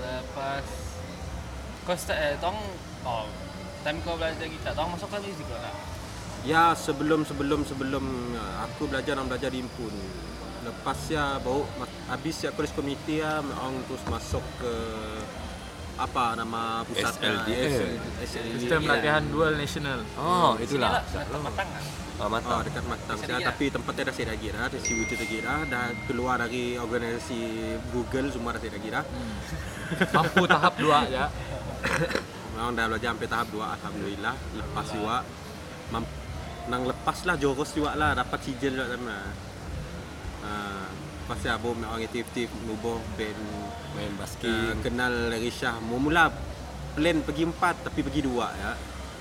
lepas 0.00 0.66
kau 1.86 1.94
start 1.94 2.18
eh, 2.18 2.34
tong 2.42 2.58
oh, 3.06 3.30
time 3.86 4.00
kau 4.02 4.18
belajar 4.18 4.48
gitar, 4.48 4.72
tong 4.72 4.90
masuk 4.90 5.06
ke 5.12 5.28
music 5.28 5.46
lah. 5.52 5.70
Ya, 6.46 6.72
sebelum 6.72 7.26
sebelum 7.26 7.66
sebelum 7.66 8.04
uh, 8.32 8.64
aku 8.64 8.86
belajar 8.86 9.18
nak 9.18 9.26
belajar 9.28 9.50
di 9.50 9.58
Impun. 9.58 9.90
Lepas 10.62 10.98
ya 11.06 11.38
baru 11.38 11.62
habis 12.06 12.38
ya 12.40 12.50
college 12.50 12.70
committee 12.72 13.18
ya 13.18 13.38
orang 13.38 13.82
terus 13.84 14.02
masuk 14.06 14.42
ke 14.56 14.72
apa 15.96 16.36
nama 16.36 16.84
pusatnya 16.84 17.42
SLDA. 17.42 17.66
Sistem 18.58 18.80
latihan 18.84 19.22
dual 19.26 19.54
nasional. 19.54 20.02
Oh 20.14 20.54
itulah 20.56 21.02
Matang 21.02 21.42
matang 21.42 21.68
kan. 21.68 21.84
Ah, 22.16 22.32
Oh, 22.48 22.62
dekat 22.64 22.84
Matang. 22.86 23.16
Ya, 23.28 23.38
tapi 23.44 23.64
tempatnya 23.68 24.08
dah 24.08 24.14
saya 24.16 24.26
dah 24.32 24.38
kira, 24.40 24.62
dah 24.66 24.80
si 24.80 24.92
wujud 24.96 25.20
dah 25.20 25.28
kira, 25.28 25.54
dah 25.68 25.84
keluar 26.08 26.40
dari 26.40 26.80
organisasi 26.80 27.40
Google 27.92 28.32
semua 28.32 28.56
dah 28.56 28.60
saya 28.60 28.72
dah 28.72 28.80
kira. 28.80 29.00
Mampu 30.16 30.48
tahap 30.48 30.80
2 30.80 31.12
ya. 31.12 31.28
Memang 32.56 32.72
dah 32.72 32.84
belajar 32.88 33.12
sampai 33.12 33.28
tahap 33.28 33.48
2 33.52 33.60
Alhamdulillah 33.60 34.34
Lepas 34.56 34.86
juga 34.88 35.16
mam- 35.92 36.08
Nang 36.66 36.82
lepas 36.84 37.18
lah 37.24 37.36
Joros 37.38 37.70
juga 37.72 37.94
lah 37.94 38.14
Dapat 38.14 38.38
sijil 38.42 38.74
juga 38.74 38.94
sama 38.94 39.18
ha, 40.42 40.50
Lepas 41.24 41.38
ya 41.42 41.54
Abu 41.58 41.74
orang 41.74 42.02
aktif-aktif 42.02 42.50
Nubuh 42.66 42.98
band 43.14 43.40
Main 43.94 44.12
uh, 44.12 44.16
basking 44.18 44.82
Kenal 44.82 45.30
Shah 45.50 45.78
Mula 45.82 46.30
Plan 46.96 47.16
pergi 47.22 47.42
empat 47.46 47.86
Tapi 47.86 48.00
pergi 48.02 48.20
dua 48.26 48.50
ya 48.54 48.72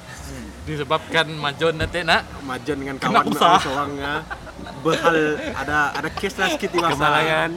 Disebabkan 0.67 1.29
Majon 1.37 1.73
nanti 1.77 2.01
nak 2.01 2.25
Majon 2.41 2.77
dengan 2.81 2.97
Kena 2.97 3.21
kawan 3.21 3.33
usah. 3.33 3.57
seorang 3.61 3.91
ya. 3.97 4.15
Berhal 4.81 5.17
Ada 5.53 5.77
ada 5.97 6.09
case 6.13 6.37
lah 6.41 6.49
sikit 6.49 6.69
di 6.73 6.79
masa 6.81 6.93
Kemalangan 6.97 7.51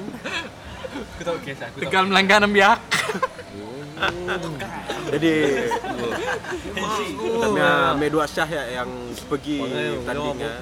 Aku 1.19 1.23
tahu 1.27 1.39
kes 1.43 1.59
aku. 1.63 1.83
tegal 1.83 2.07
melanggar 2.07 2.43
biak. 2.47 2.79
Jadi 5.13 5.33
Kami 7.19 7.61
Ame 7.61 8.07
dua 8.13 8.25
Syah 8.29 8.49
ya, 8.49 8.65
yang 8.83 8.91
pergi 9.29 9.57
tanding 10.05 10.39
ya. 10.39 10.55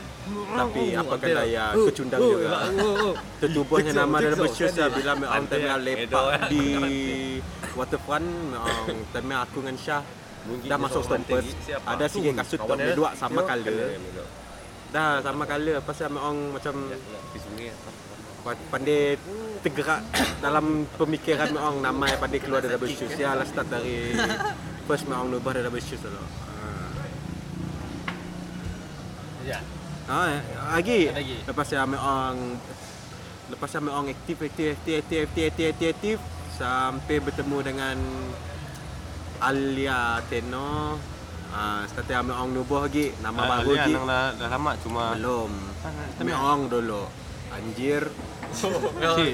Tapi 0.57 0.83
apa 0.97 1.15
kata 1.19 1.43
ya 1.47 1.65
kecundang 1.75 2.21
juga. 2.23 2.71
Tertubuhnya 3.43 3.93
nama 3.93 4.17
dia 4.23 4.35
bersyus 4.35 4.75
ya 4.75 4.87
bila 4.91 5.13
orang 5.19 5.47
temi 5.51 5.69
lepak 5.69 6.51
di 6.51 6.65
waterfront 7.77 8.29
orang 8.57 8.99
temi 9.13 9.35
aku 9.35 9.59
dengan 9.63 9.77
Syah. 9.79 10.03
Dah 10.47 10.79
masuk 10.79 11.03
stompers 11.03 11.47
ada 11.83 12.07
sikit 12.07 12.39
kasut 12.39 12.63
tu 12.63 12.75
me 12.79 12.95
dua 12.95 13.11
sama 13.19 13.43
color. 13.43 13.99
dah 14.95 15.19
sama 15.19 15.43
color. 15.43 15.83
Pasal 15.83 16.15
orang 16.15 16.55
macam 16.55 16.75
pandai 18.55 19.19
tergerak 19.65 20.07
dalam 20.39 20.87
pemikiran 20.95 21.51
orang 21.59 21.83
nama 21.83 22.05
yang 22.07 22.21
pandai 22.23 22.39
keluar 22.39 22.63
dari 22.63 22.79
double 22.79 22.93
shoes 22.93 23.17
ya 23.19 23.35
lah 23.35 23.43
start 23.43 23.67
dari 23.67 24.15
first 24.87 25.09
orang 25.11 25.33
nubah 25.35 25.51
dari 25.59 25.65
double 25.67 25.83
shoes 25.83 26.03
dulu 26.03 26.23
Ya. 29.47 29.63
Ah, 30.11 30.27
eh, 30.27 30.43
lagi. 30.75 31.01
Lepas 31.47 31.71
saya 31.71 31.87
ambil 31.87 32.03
orang 32.03 32.59
lepas 33.47 33.71
saya 33.71 33.79
ambil 33.79 33.95
orang 33.95 34.11
aktif 34.11 34.43
aktif 34.43 34.75
aktif 34.75 34.95
aktif 35.07 35.19
aktif 35.23 35.45
aktif, 35.47 35.67
aktif, 35.71 35.89
aktif 35.95 36.19
sampai 36.59 37.23
bertemu 37.23 37.59
dengan 37.63 37.97
Alia 39.39 40.19
Teno 40.27 40.99
Ah, 41.57 41.87
start 41.89 42.11
ame 42.11 42.35
ong 42.35 42.53
nubuh 42.53 42.85
lagi 42.85 43.15
nama 43.23 43.39
Ah, 43.39 43.49
baru 43.63 43.71
lagi. 43.79 43.93
Dah, 43.95 44.29
dah 44.35 44.49
lama 44.51 44.73
cuma 44.83 45.15
Belum. 45.15 45.53
Ame 46.21 46.33
ong 46.35 46.63
dulu. 46.69 47.07
Anjir. 47.55 48.11
Si 48.57 49.27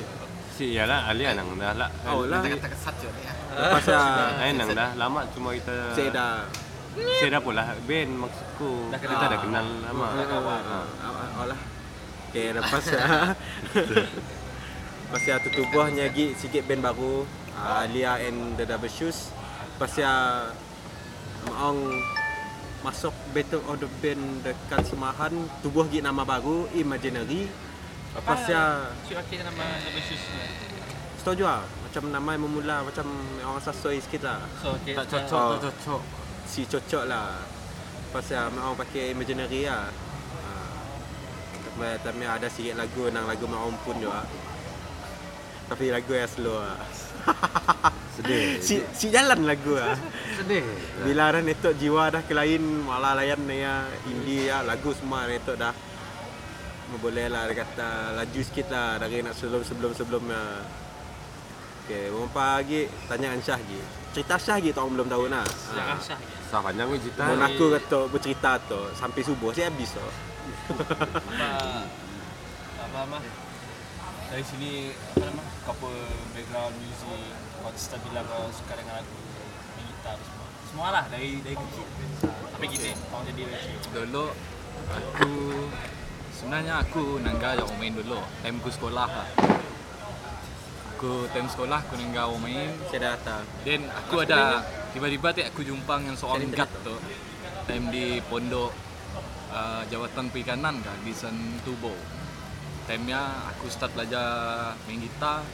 si 0.52 0.64
iyalah 0.76 1.09
Ali 1.09 1.25
Anang 1.25 1.55
dah 1.57 1.73
lah. 1.73 1.91
Oh 2.11 2.26
lah. 2.26 2.43
Kata 2.45 2.69
kesat 2.69 2.95
je 3.00 3.09
ni. 3.09 3.23
Lepas 3.52 3.85
ya. 3.88 4.00
Ai 4.43 4.50
nang 4.52 4.71
dah 4.75 4.91
lama 4.97 5.21
cuma 5.33 5.52
kita 5.57 5.93
Saya 5.97 6.09
dah 6.12 6.33
Saya 6.93 7.31
dah 7.38 7.41
pula 7.41 7.62
Ben 7.88 8.09
maksudku. 8.11 8.93
Kita 8.93 9.26
dah 9.31 9.38
kenal 9.41 9.67
lama 9.87 10.07
Ah, 10.12 10.85
ah, 11.09 11.41
oh 11.41 11.47
lah. 11.49 11.59
Okay, 12.33 12.49
lepas 12.57 12.85
ya. 12.88 13.37
Lepas 15.12 15.23
ya 15.29 15.37
tutubuhnya 15.45 16.09
lagi 16.09 16.33
sikit 16.33 16.64
band 16.64 16.81
baru. 16.81 17.29
Uh, 17.52 17.85
Lia 17.93 18.17
and 18.25 18.57
the 18.57 18.64
Double 18.64 18.88
Shoes. 18.88 19.29
Lepas 19.76 19.93
ya 20.00 20.12
Maong 21.45 21.93
masuk 22.81 23.12
Battle 23.37 23.61
of 23.69 23.76
the 23.85 23.88
Band 24.00 24.47
dekat 24.47 24.88
Semahan 24.88 25.33
tubuh 25.61 25.85
lagi 25.87 26.00
nama 26.00 26.25
baru 26.25 26.67
Imaginary 26.73 27.47
lepas 28.12 28.40
ya 28.45 28.92
Cik 29.09 29.16
Wakil 29.16 29.40
nama 29.40 29.64
nama 29.81 30.00
shoes 30.04 30.21
ni. 30.21 30.45
setuju 31.16 31.45
lah 31.49 31.62
macam 31.92 32.09
nama 32.09 32.28
yang 32.33 32.42
memula 32.49 32.76
macam 32.88 33.04
orang 33.45 33.61
sasoi 33.61 34.00
sikit 34.00 34.25
lah. 34.25 34.40
So, 34.64 34.73
okay. 34.81 34.97
Tak 34.97 35.12
cocok 35.12 35.37
Oh. 35.37 35.50
tak 35.61 35.62
cocok. 35.69 36.02
Si 36.49 36.64
cocok 36.64 37.04
lah. 37.04 37.37
Ya 38.33 38.49
orang 38.49 38.81
pakai 38.81 39.12
Imaginary 39.12 39.69
lah. 39.69 39.92
Uh, 41.76 41.97
tapi 42.00 42.25
ada 42.25 42.49
sikit 42.49 42.81
lagu 42.81 43.12
nang 43.12 43.28
lagu 43.28 43.45
Maong 43.45 43.76
pun 43.85 44.00
juga. 44.00 44.25
Tapi 45.69 45.92
lagu 45.92 46.16
yang 46.16 46.33
slow 46.33 46.64
lah. 46.64 46.81
Sedih. 48.16 48.57
Si, 48.64 48.81
si 48.97 49.12
jalan 49.12 49.45
lagu 49.45 49.76
lah. 49.76 49.92
Sedih. 50.40 50.64
Bila 51.04 51.28
dah 51.28 51.45
netok 51.45 51.76
jiwa 51.76 52.09
dah 52.09 52.25
ke 52.25 52.33
lain 52.33 52.88
Malah 52.88 53.21
layan 53.21 53.40
ni 53.45 53.61
ya 53.61 53.85
Indie 54.09 54.49
ya 54.49 54.64
Lagu 54.64 54.97
semua 54.97 55.28
netok 55.28 55.61
dah 55.61 55.73
Boleh 57.01 57.27
lah 57.33 57.49
dia 57.49 57.65
kata 57.65 57.89
Laju 58.19 58.41
sikit 58.45 58.67
lah 58.69 59.01
Dari 59.01 59.25
nak 59.25 59.33
sebelum-sebelum-sebelumnya 59.39 60.43
Okay 61.87 62.13
Berapa 62.13 62.61
lagi 62.61 62.91
Tanya 63.09 63.33
dengan 63.33 63.41
Syah 63.41 63.59
lagi 63.59 63.81
Cerita 64.13 64.35
Syah 64.37 64.57
lagi 64.61 64.71
tak 64.75 64.83
orang 64.85 64.95
belum 65.01 65.09
tahu 65.09 65.25
nak 65.33 65.47
ha. 65.49 65.97
Syah 65.97 66.19
je. 66.21 66.37
Sah 66.53 66.61
panjang 66.61 66.89
ni 66.93 66.99
cerita 67.01 67.25
Dan 67.33 67.41
aku 67.41 67.65
kata 67.81 67.99
bercerita 68.13 68.51
tu 68.69 68.81
Sampai 68.93 69.21
subuh 69.25 69.51
saya 69.57 69.73
habis 69.73 69.95
tu 69.95 70.05
Apa 72.83 72.99
apa? 73.09 73.19
Dari 74.33 74.45
sini 74.49 74.89
apa 75.13 75.29
nama? 75.29 75.45
Couple 75.69 75.93
background 76.33 76.73
music, 76.81 77.21
kau 77.61 77.69
stabila 77.77 78.25
kau 78.25 78.49
suka 78.49 78.81
dengan 78.81 79.05
lagu 79.05 79.13
main 79.77 79.85
gitar 79.85 80.17
tu 80.17 80.25
semua. 80.25 80.47
Semua 80.73 80.89
lah 80.89 81.05
dari 81.13 81.45
dari 81.45 81.53
kecil. 81.53 81.85
Sampai 82.49 82.69
kita 82.73 82.97
kau 83.13 83.21
jadi. 83.29 83.43
Dulu 83.93 84.25
aku 84.89 85.33
sebenarnya 86.43 86.83
aku 86.83 87.23
nangga 87.23 87.55
yang 87.55 87.71
main 87.79 87.95
dulu. 87.95 88.19
Time 88.43 88.59
aku 88.59 88.71
sekolah 88.75 89.07
lah. 89.07 89.29
Aku 90.99 91.31
time 91.31 91.47
sekolah 91.47 91.79
aku 91.79 91.95
nangga 91.95 92.27
orang 92.27 92.43
main. 92.43 92.71
Saya 92.91 92.99
dah 92.99 93.11
datang 93.15 93.45
Then 93.63 93.87
aku 93.87 94.27
ada 94.27 94.67
tiba-tiba 94.91 95.31
tu 95.31 95.41
aku 95.47 95.61
jumpa 95.63 96.03
dengan 96.03 96.19
seorang 96.19 96.51
guard 96.51 96.71
tu. 96.83 96.99
Time 97.71 97.85
di 97.95 98.19
pondok 98.27 98.75
uh, 99.55 99.87
jawatan 99.87 100.35
perikanan 100.35 100.83
kan 100.83 100.99
di 101.07 101.15
San 101.15 101.63
Tubo. 101.63 101.95
Time-nya 102.91 103.47
aku 103.55 103.71
start 103.71 103.95
belajar 103.95 104.27
main 104.91 104.99
gitar. 104.99 105.47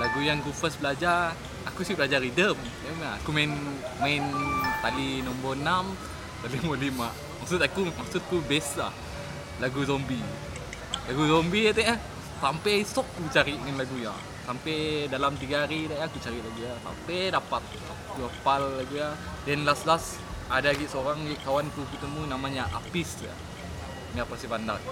Lagu 0.00 0.24
yang 0.24 0.40
aku 0.40 0.50
first 0.56 0.80
belajar, 0.80 1.36
aku 1.68 1.84
sih 1.84 1.92
belajar 1.92 2.24
rhythm. 2.24 2.56
Time-nya 2.56 3.20
aku 3.20 3.28
main 3.36 3.52
main 4.00 4.24
tali 4.80 5.20
nombor 5.20 5.60
6, 5.60 5.68
tali 6.48 6.54
nombor 6.64 6.80
5. 6.80 7.44
Maksud 7.44 7.60
aku 7.60 7.80
maksudku 7.92 8.36
bass 8.48 8.80
lah. 8.80 8.88
Lagu 9.62 9.86
zombie. 9.86 10.22
Lagu 11.06 11.22
zombie 11.30 11.70
tu 11.70 11.82
ya. 11.82 11.94
Sampai 12.42 12.82
esok 12.82 13.06
aku 13.06 13.30
cari 13.30 13.54
dengan 13.54 13.78
lagu 13.78 13.96
ya. 14.02 14.14
Sampai 14.44 15.08
dalam 15.08 15.32
3 15.38 15.64
hari 15.64 15.86
dah 15.86 16.04
aku 16.04 16.18
cari 16.18 16.38
lagu 16.42 16.58
ya. 16.58 16.74
Sampai 16.82 17.30
dapat 17.30 17.62
aku 17.62 18.26
hafal 18.26 18.62
lagu 18.82 18.94
ya. 18.98 19.14
Then 19.46 19.62
last 19.62 19.86
last 19.86 20.18
ada 20.50 20.74
lagi 20.74 20.84
seorang 20.90 21.24
lagi 21.24 21.38
kawan 21.40 21.70
ku 21.72 21.86
ketemu 21.94 22.26
namanya 22.28 22.66
Apis 22.74 23.22
ya. 23.22 23.34
Ni 24.12 24.18
apa 24.20 24.34
sih 24.34 24.50
bandar. 24.50 24.82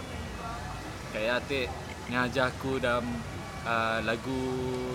Kayak 1.11 1.45
tu 1.51 1.67
ni 2.09 2.17
ajar 2.17 2.49
aku 2.55 2.79
dalam 2.79 3.05
uh, 3.67 3.99
lagu 4.07 4.41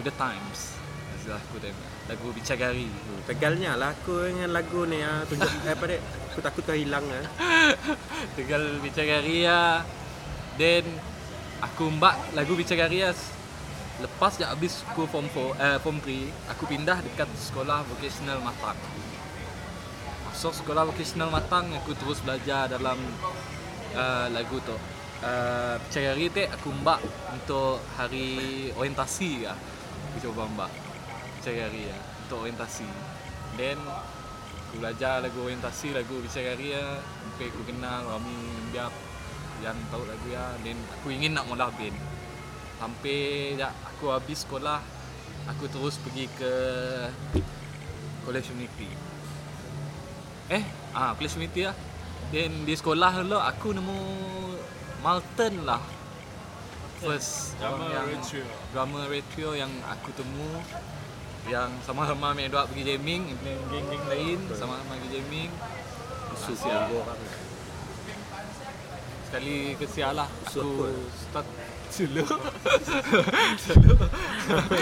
The 0.02 0.13
Times. 0.15 0.80
Ajar 1.20 1.44
aku 1.44 1.60
dalam 1.60 1.97
lagu 2.08 2.32
Bicagari. 2.32 2.88
Tegalnya 3.28 3.76
lah 3.76 3.91
aku 3.91 4.32
dengan 4.32 4.56
lagu 4.56 4.88
ni 4.88 5.04
ya 5.04 5.20
Tunjuk 5.28 5.52
eh, 5.67 5.76
apa 5.76 5.84
dek 5.84 6.00
Aku 6.32 6.39
takut 6.39 6.63
kau 6.63 6.72
hilang 6.72 7.04
lah 7.04 7.28
Tegal 8.39 8.80
Bicagari 8.80 9.43
ya. 9.43 9.84
Then 10.56 10.88
aku 11.60 11.91
mbak 11.91 12.15
lagu 12.34 12.56
Bicagari 12.56 13.04
ya. 13.04 13.12
Lepas 13.98 14.38
je 14.38 14.46
habis 14.46 14.86
aku 14.86 15.10
form 15.10 15.26
4, 15.26 15.58
eh, 15.58 15.78
form 15.82 15.98
3, 15.98 16.54
aku 16.54 16.70
pindah 16.70 17.02
dekat 17.02 17.26
sekolah 17.34 17.82
vocational 17.89 18.38
Matang. 18.46 18.78
Masuk 20.30 20.54
sekolah 20.54 20.86
vocational 20.86 21.34
Matang, 21.34 21.65
aku 21.74 21.98
terus 21.98 22.22
belajar 22.22 22.70
dalam 22.70 23.02
uh, 23.98 24.30
lagu 24.30 24.62
tu. 24.62 24.78
Uh, 25.26 25.82
Bicagari 25.89 26.30
tu 26.30 26.46
aku 26.46 26.70
mbak 26.78 27.02
untuk 27.34 27.82
hari 27.98 28.70
orientasi 28.78 29.50
ya. 29.50 29.58
Aku 30.13 30.30
coba 30.30 30.46
mbak 30.46 30.87
Bicagari 31.38 31.88
ya 31.89 31.97
untuk 32.26 32.43
orientasi. 32.43 32.88
Then 33.56 33.80
aku 34.67 34.84
belajar 34.84 35.23
lagu 35.23 35.39
orientasi, 35.45 35.95
lagu 35.95 36.19
Bicagari 36.19 36.76
ya. 36.76 37.00
Sampai 37.00 37.47
aku 37.54 37.62
kenal 37.63 38.04
Rami 38.10 38.38
Biak 38.73 38.93
yang 39.63 39.78
tahu 39.93 40.04
lagu 40.04 40.28
ya. 40.28 40.54
Then 40.65 40.78
aku 40.97 41.13
ingin 41.13 41.38
nak 41.38 41.47
mula 41.47 41.69
band. 41.73 41.95
Sampai 42.78 43.58
ya, 43.58 43.73
aku 43.89 44.13
habis 44.13 44.45
sekolah, 44.45 44.82
aku 45.50 45.65
terus 45.65 45.97
pergi 45.97 46.30
ke 46.38 46.54
College 48.28 48.54
Unity. 48.54 48.89
Eh, 50.52 50.63
ah 50.93 51.15
College 51.17 51.41
Unity 51.41 51.62
lah. 51.65 51.78
Then 52.30 52.67
di 52.67 52.76
sekolah 52.76 53.23
dulu 53.23 53.39
aku 53.39 53.71
nemu 53.71 54.00
Malton 55.00 55.63
lah. 55.63 55.80
First 56.97 57.54
Drama 57.62 57.93
yang 57.93 58.10
retro. 58.10 58.41
drama 58.73 59.00
retro 59.06 59.54
yang 59.54 59.69
aku 59.86 60.10
temu 60.17 60.50
yang 61.48 61.72
sama-sama 61.80 62.36
main 62.36 62.52
dua 62.52 62.68
pergi 62.68 62.84
jamming 62.96 63.32
dengan 63.40 63.60
geng-geng 63.72 64.06
lain 64.12 64.40
sama-sama 64.52 65.00
pergi 65.00 65.10
jamming 65.20 65.52
Asia. 66.48 66.88
Sekali 69.28 69.76
kesial 69.76 70.16
lah. 70.16 70.30
Aku 70.48 70.88
start 71.12 71.48
Sulu 71.96 72.24
Sulu 73.64 73.96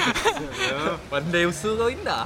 Pandai 1.13 1.45
usul 1.45 1.77
kau 1.77 1.89
indah. 1.89 2.25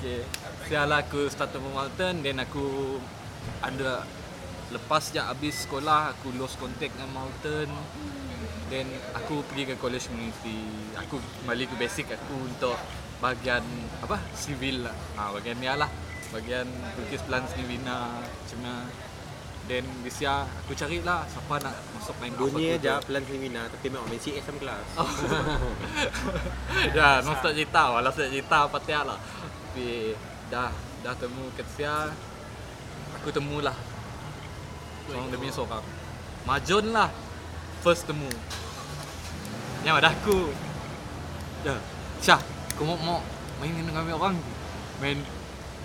Okay. 0.00 0.24
Sial 0.64 0.88
lah 0.88 1.04
aku 1.04 1.28
start 1.28 1.52
temu 1.52 1.68
Malton 1.76 2.24
Then 2.24 2.40
aku 2.40 2.96
Ada 3.60 4.00
Lepas 4.72 5.12
je 5.12 5.20
habis 5.20 5.68
sekolah 5.68 6.16
Aku 6.16 6.32
lost 6.40 6.56
contact 6.56 6.96
dengan 6.96 7.12
Malton 7.12 7.68
Then 8.72 8.88
aku 9.12 9.44
pergi 9.44 9.68
ke 9.68 9.74
college 9.76 10.08
community. 10.08 10.64
Aku 11.04 11.20
kembali 11.20 11.68
ke 11.68 11.74
basic 11.76 12.16
aku 12.16 12.48
untuk 12.48 12.76
Bahagian 13.24 13.64
Apa? 14.04 14.20
Civil 14.36 14.84
lah 14.84 14.92
ha, 15.16 15.32
Bahagian 15.32 15.56
ni 15.56 15.64
lah 15.64 15.88
Bahagian 16.28 16.68
Lukis 17.00 17.24
pelan 17.24 17.48
seni 17.48 17.64
bina 17.64 18.20
Macam 18.20 18.58
mana 18.60 18.84
Then 19.64 19.88
this 20.04 20.20
year 20.20 20.44
aku 20.44 20.76
cari 20.76 21.00
lah 21.00 21.24
siapa 21.24 21.56
nak 21.64 21.72
masuk 21.96 22.12
main 22.20 22.36
Bunyi 22.36 22.76
aku 22.76 22.84
aja 22.84 23.00
tu. 23.00 23.08
pelan 23.08 23.24
seminar 23.24 23.64
Tapi 23.72 23.88
memang 23.88 24.04
main 24.12 24.20
CS 24.20 24.44
sama 24.44 24.60
kelas 24.60 24.86
ya, 26.96 27.24
non 27.24 27.32
stop 27.40 27.56
cerita, 27.56 27.96
walau 27.96 28.12
stop 28.12 28.28
cerita 28.28 28.68
apa 28.68 28.76
lah. 29.08 29.16
Tapi 29.16 30.12
dah 30.52 30.68
dah 31.00 31.14
temu 31.16 31.48
Ketsia, 31.56 32.12
aku 33.16 33.32
temulah 33.32 33.72
seorang 35.08 35.32
demi 35.32 35.48
seorang. 35.48 35.84
Majun 36.44 36.92
lah 36.92 37.08
first 37.80 38.04
temu. 38.04 38.28
Yang 39.84 39.96
ada 40.00 40.08
aku. 40.12 40.38
Ya, 41.64 41.76
Syah, 42.20 42.40
kau 42.74 42.84
mau, 42.84 42.98
mau 42.98 43.18
main 43.58 43.70
dengan 43.70 44.02
kami 44.02 44.10
orang? 44.12 44.34
Main 44.98 45.18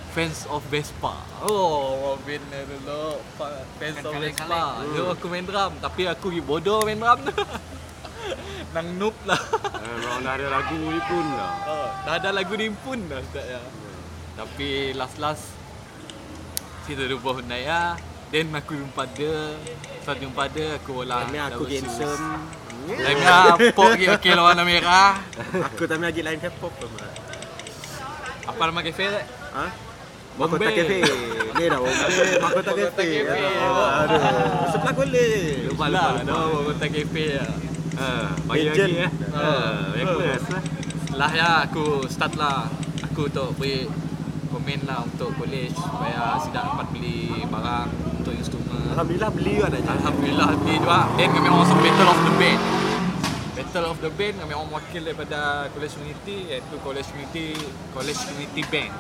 Fans 0.10 0.50
of 0.50 0.66
Vespa. 0.68 1.14
Oh, 1.46 2.18
main 2.26 2.42
dulu 2.42 3.22
fa- 3.38 3.62
Fans 3.78 4.02
of 4.02 4.14
Vespa. 4.18 4.82
Yo 4.90 5.14
aku 5.14 5.30
main 5.30 5.46
drum, 5.46 5.78
tapi 5.78 6.10
aku 6.10 6.34
bodoh 6.42 6.82
main 6.82 6.98
drum 6.98 7.30
tu. 7.30 7.34
Nang 8.74 8.86
noob 8.98 9.14
lah. 9.26 9.38
Eh, 9.82 9.96
Memang 9.98 10.22
dah 10.22 10.34
ada 10.38 10.48
lagu 10.52 10.78
ni 10.78 11.02
pun 11.02 11.26
lah 11.34 11.54
Oh, 11.66 11.90
dah 12.06 12.14
ada 12.22 12.30
lagu 12.30 12.54
ni 12.54 12.70
pun 12.70 13.00
dah 13.06 13.22
start 13.26 13.48
ya. 13.48 13.62
Tapi 14.38 14.68
last 14.94 15.18
last 15.18 15.46
kita 16.86 17.06
jumpa 17.06 17.30
Hunaya. 17.34 17.98
Then 18.30 18.54
aku 18.54 18.78
jumpa 18.78 19.10
dia. 19.14 19.58
Saat 20.06 20.22
jumpa 20.22 20.46
dia 20.50 20.78
aku. 20.78 21.02
Kami 21.02 21.38
aku 21.40 21.64
handsome 21.66 22.26
Time 22.90 23.70
pok 23.78 23.86
lagi 23.94 24.06
okey 24.10 24.32
lawan 24.34 24.58
warna 24.58 24.64
merah. 24.66 25.22
Aku 25.70 25.86
tak 25.86 26.02
lagi 26.02 26.26
lain 26.26 26.42
K-pop 26.42 26.74
pun 26.74 26.90
Apa 28.50 28.62
nama 28.66 28.82
kafe 28.82 29.06
tak? 29.14 29.26
Ha? 29.54 29.66
Mahkota 30.42 30.66
Bombay. 30.66 30.74
Cafe. 30.74 30.98
Ni 31.54 31.64
dah 31.70 31.78
Bombay. 31.78 32.30
Mahkota 32.42 32.72
Cafe. 32.74 33.08
Aduh. 33.30 34.22
Sebelah 34.74 34.94
boleh. 34.98 35.34
Lupa 35.70 35.86
lupa. 35.86 36.26
No, 36.26 36.66
kota 36.66 36.86
kafe 36.90 37.26
ya. 37.38 37.46
Ha, 38.00 38.06
bagi 38.50 38.66
lagi 38.74 38.94
eh. 39.06 39.12
Ha, 39.38 39.46
request 39.94 40.48
lah. 40.50 40.64
Setelah 41.06 41.32
ya 41.36 41.50
aku 41.68 42.08
start 42.08 42.34
lah 42.40 42.72
Aku 43.12 43.28
untuk 43.28 43.52
beri 43.60 43.92
komen 44.48 44.88
lah 44.88 45.04
untuk 45.04 45.36
college 45.36 45.76
Supaya 45.76 46.40
sidak 46.40 46.64
dapat 46.64 46.88
beli 46.96 47.44
barang 47.44 47.90
untuk 48.30 48.38
instrumen 48.38 48.78
Alhamdulillah 48.94 49.30
beli 49.34 49.52
juga 49.58 49.68
dah. 49.74 49.82
Alhamdulillah 49.98 50.48
beli 50.62 50.76
juga 50.78 51.00
Then 51.18 51.30
kami 51.34 51.48
orang 51.50 51.62
masuk 51.66 51.78
Battle 51.82 52.10
of 52.10 52.20
the 52.22 52.34
Band 52.38 52.62
Battle 53.58 53.86
of 53.90 53.98
the 54.00 54.12
Band 54.14 54.36
kami 54.38 54.54
orang 54.54 54.70
wakil 54.70 55.02
daripada 55.02 55.40
college 55.74 55.94
community 55.98 56.38
Iaitu 56.48 56.76
college 56.86 57.08
community 57.10 57.48
College 57.90 58.20
community 58.22 58.62
band 58.70 58.94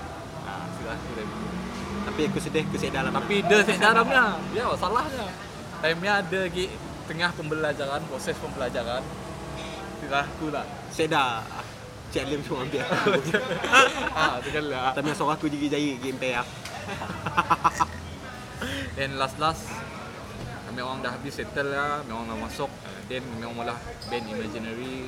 ha, 0.44 0.52
Sudah 0.74 0.94
aku 0.98 1.10
dah 1.14 1.26
beli 1.26 1.48
Tapi 2.10 2.22
aku 2.26 2.38
sedih 2.42 2.64
aku 2.66 2.76
sedar 2.82 3.06
dalam. 3.06 3.12
Tapi 3.14 3.36
dia 3.46 3.58
set 3.62 3.78
dalamnya 3.78 4.26
Ya 4.52 4.66
salahnya 4.74 5.26
Time-nya 5.80 6.12
ada 6.26 6.40
lagi 6.50 6.66
Tengah 7.06 7.30
pembelajaran 7.38 8.02
Proses 8.10 8.36
pembelajaran 8.42 9.02
Sudah 10.02 10.26
aku 10.26 10.50
lah 10.50 10.66
sedar. 10.90 11.46
Cik 12.10 12.26
Alim 12.26 12.42
cuma 12.42 12.66
ambil. 12.66 12.82
ha, 12.82 14.42
tu 14.42 14.50
kan 14.50 14.66
lah 14.66 14.98
Tapi 14.98 15.14
suara 15.14 15.38
aku 15.38 15.46
jari-jari 15.46 15.94
game 16.02 16.18
pair. 16.18 16.42
Then 19.00 19.16
last 19.16 19.40
last 19.40 19.64
kami 20.68 20.84
orang 20.84 21.00
dah 21.00 21.16
habis 21.16 21.40
settle 21.40 21.72
lah, 21.72 22.04
kami 22.04 22.12
orang 22.14 22.28
dah 22.36 22.40
masuk. 22.46 22.68
Uh, 22.68 23.00
Then 23.08 23.24
kami 23.24 23.48
orang 23.48 23.58
mula 23.64 23.76
band 24.12 24.26
Imaginary. 24.28 25.08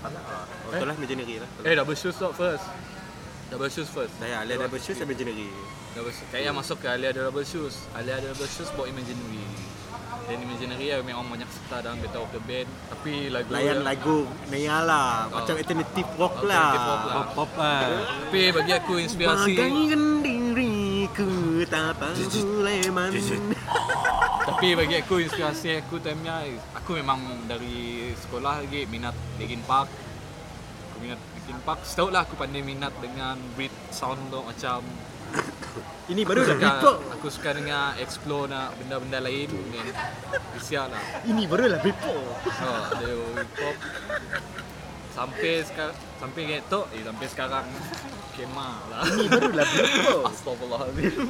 Oh, 0.00 0.72
itulah 0.72 0.96
imaginary 0.96 1.36
lah. 1.44 1.48
Eh 1.60 1.76
double 1.76 1.92
shoes 1.92 2.16
tak 2.16 2.32
first. 2.32 2.64
Double 3.52 3.68
shoes 3.68 3.88
first. 3.92 4.16
Saya 4.16 4.40
Alia 4.40 4.56
double 4.56 4.80
shoes 4.80 4.96
imaginary. 4.96 5.52
Double 5.92 6.08
shoes. 6.08 6.28
Yang 6.32 6.56
masuk 6.56 6.76
ke 6.80 6.86
Alia 6.88 7.12
ada 7.12 7.28
double 7.28 7.44
shoes. 7.44 7.84
Alia 7.92 8.16
ada 8.16 8.32
double 8.32 8.48
shoes 8.48 8.72
buat 8.72 8.88
Imaginary. 8.88 9.44
Then 10.24 10.40
Imaginary 10.40 10.88
kami 11.04 11.12
orang 11.12 11.28
banyak 11.36 11.50
serta 11.52 11.84
dalam 11.84 12.00
Battle 12.00 12.24
of 12.24 12.30
the 12.32 12.42
Band. 12.48 12.68
Tapi 12.96 13.12
lagu 13.28 13.50
Layan 13.52 13.78
lagu 13.84 14.18
Naya 14.48 14.76
lah. 14.80 15.28
Macam 15.28 15.54
alternative 15.60 16.08
rock 16.16 16.36
lah. 16.48 16.56
Alternative 16.56 16.88
rock 16.88 17.04
lah. 17.04 17.24
Pop 17.36 17.50
lah. 17.60 17.80
Tapi 18.24 18.40
bagi 18.56 18.72
aku 18.72 18.92
inspirasi 19.04 19.52
Sulaiman. 19.52 20.39
Tapi 24.50 24.74
bagi 24.74 24.98
aku 24.98 25.22
inspirasi 25.22 25.78
aku 25.78 26.02
time-nya 26.02 26.42
Aku 26.82 26.98
memang 26.98 27.46
dari 27.46 28.10
sekolah 28.18 28.66
lagi 28.66 28.90
minat 28.90 29.14
Linkin 29.38 29.62
Park. 29.62 29.86
Aku 30.90 30.96
minat 30.98 31.22
Linkin 31.38 31.62
Park. 31.62 31.86
Setahu 31.86 32.10
lah 32.10 32.26
aku 32.26 32.34
pandai 32.34 32.66
minat 32.66 32.90
dengan 32.98 33.38
beat 33.54 33.70
sound 33.94 34.18
tu 34.34 34.42
macam 34.42 34.82
Ini 36.10 36.26
baru 36.26 36.42
dah 36.42 36.56
Britpop. 36.58 36.98
Aku 37.14 37.26
suka 37.30 37.54
dengan 37.54 37.94
explore 38.02 38.50
nak 38.50 38.74
benda-benda 38.74 39.22
lain 39.22 39.46
Dan 39.46 39.94
Bisa 40.58 40.90
lah. 40.90 41.02
Ini 41.22 41.46
baru 41.46 41.70
lah 41.70 41.78
Britpop. 41.78 42.18
oh, 42.18 42.82
Ada 42.98 43.10
hip 43.14 43.50
hop 43.62 43.76
Sampai 45.14 45.62
sekarang 45.62 45.96
Sampai 46.18 46.40
kayak 46.50 46.66
tu 46.66 46.82
Eh 46.90 47.06
sampai 47.06 47.26
sekarang 47.30 47.66
Kemah 48.40 48.76
lah 48.88 49.00
Ini 49.04 49.26
baru 49.28 49.48
lah 49.52 49.66
Britpop. 49.68 50.22
Astagfirullahaladzim 50.32 51.28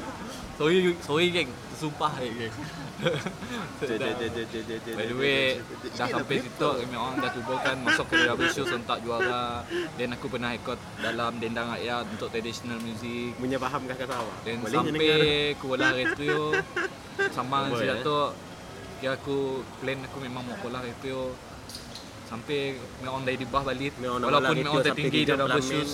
Sorry, 0.54 0.78
sorry 1.02 1.26
geng 1.34 1.50
Sumpah 1.74 2.12
eh 2.22 2.30
geng 2.30 2.54
By 3.80 5.04
the 5.08 5.16
way, 5.16 5.56
dah 5.96 6.08
sampai 6.12 6.36
situ 6.44 6.68
kami 6.68 6.96
orang 7.00 7.16
dah 7.24 7.32
tubuhkan 7.32 7.80
masuk 7.80 8.12
ke 8.12 8.28
double 8.28 8.52
show 8.52 8.68
sontak 8.68 9.00
juara. 9.00 9.64
Dan 9.96 10.12
aku 10.12 10.28
pernah 10.28 10.52
ikut 10.52 10.76
dalam 11.00 11.40
dendang 11.40 11.72
rakyat 11.72 12.04
untuk 12.12 12.28
traditional 12.28 12.76
music. 12.84 13.32
Punya 13.40 13.56
faham 13.56 13.88
kah 13.88 13.96
kata 13.96 14.14
awak? 14.20 14.36
Dan 14.44 14.60
sampai 14.68 15.56
Bola 15.56 15.88
Retro 15.96 16.52
sama 17.32 17.72
sejak 17.72 18.00
eh? 18.00 18.04
tu 18.04 18.18
kira 19.00 19.16
aku 19.16 19.64
plan 19.80 19.98
aku 20.04 20.18
memang 20.20 20.44
mau 20.44 20.56
Bola 20.60 20.84
Retro 20.84 21.32
sampai 22.28 22.76
kami 23.00 23.08
orang 23.08 23.24
dari 23.24 23.36
di 23.40 23.46
bawah 23.48 23.64
balik 23.72 23.92
walaupun 23.96 24.56
Retro 24.60 24.70
orang 24.76 24.86
tertinggi 24.92 25.20
Pelamin. 25.24 25.64
shoes 25.64 25.92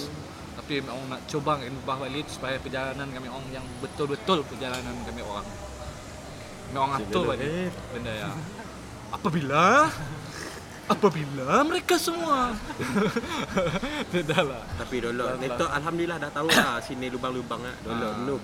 tapi 0.66 0.83
kami 0.83 0.90
orang 0.90 1.09
nak 1.14 1.22
kami 1.62 1.79
bawah 1.87 1.98
balik 2.11 2.26
supaya 2.26 2.59
perjalanan 2.59 3.07
kami 3.07 3.31
orang 3.31 3.46
yang 3.55 3.62
betul-betul 3.79 4.42
perjalanan 4.50 4.98
kami 5.07 5.22
orang. 5.22 5.46
Kami 5.46 6.74
orang 6.83 6.94
atur 6.98 7.22
balik. 7.22 7.70
benda 7.94 8.11
ya. 8.11 8.35
Apabila? 9.14 9.87
Apabila 10.90 11.62
mereka 11.62 11.94
semua? 12.02 12.50
Dah 14.26 14.42
lah. 14.42 14.66
Tapi 14.74 15.07
dulu 15.07 15.38
Netok 15.38 15.70
Alhamdulillah 15.70 16.18
dah 16.18 16.31
tahu 16.35 16.50
lah 16.50 16.83
sini 16.83 17.14
lubang-lubang 17.14 17.62
lah. 17.62 17.74
Dulu 17.87 18.02
Ah. 18.11 18.18
noob 18.26 18.42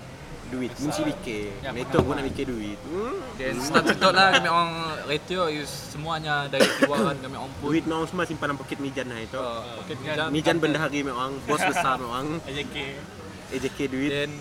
duit 0.53 0.71
mesti 0.77 1.01
fikir. 1.01 1.49
Ya, 1.65 1.69
pun 1.73 2.13
nak 2.13 2.25
fikir 2.29 2.45
duit. 2.47 2.79
Hmm. 2.85 3.17
Dan 3.35 3.53
start 3.59 3.85
situ 3.89 4.09
lah 4.13 4.27
kami 4.37 4.49
orang 4.49 4.71
retio 5.09 5.49
is 5.49 5.67
semuanya 5.67 6.45
dari 6.47 6.63
keluaran 6.77 7.17
kami 7.17 7.35
orang 7.35 7.53
pun 7.57 7.67
Duit 7.73 7.83
memang 7.89 8.05
semua 8.05 8.23
simpanan 8.23 8.55
poket 8.55 8.77
Mijan 8.77 9.09
lah 9.09 9.19
itu. 9.19 9.37
uh, 9.37 9.81
poket 9.81 9.97
mijan 9.99 10.27
Mijan 10.29 10.57
bendahari 10.61 11.01
memang 11.01 11.37
bos 11.43 11.61
besar 11.73 11.97
memang 11.97 12.37
AJK. 12.45 12.75
AJK 13.53 13.79
duit. 13.89 14.09
then 14.13 14.31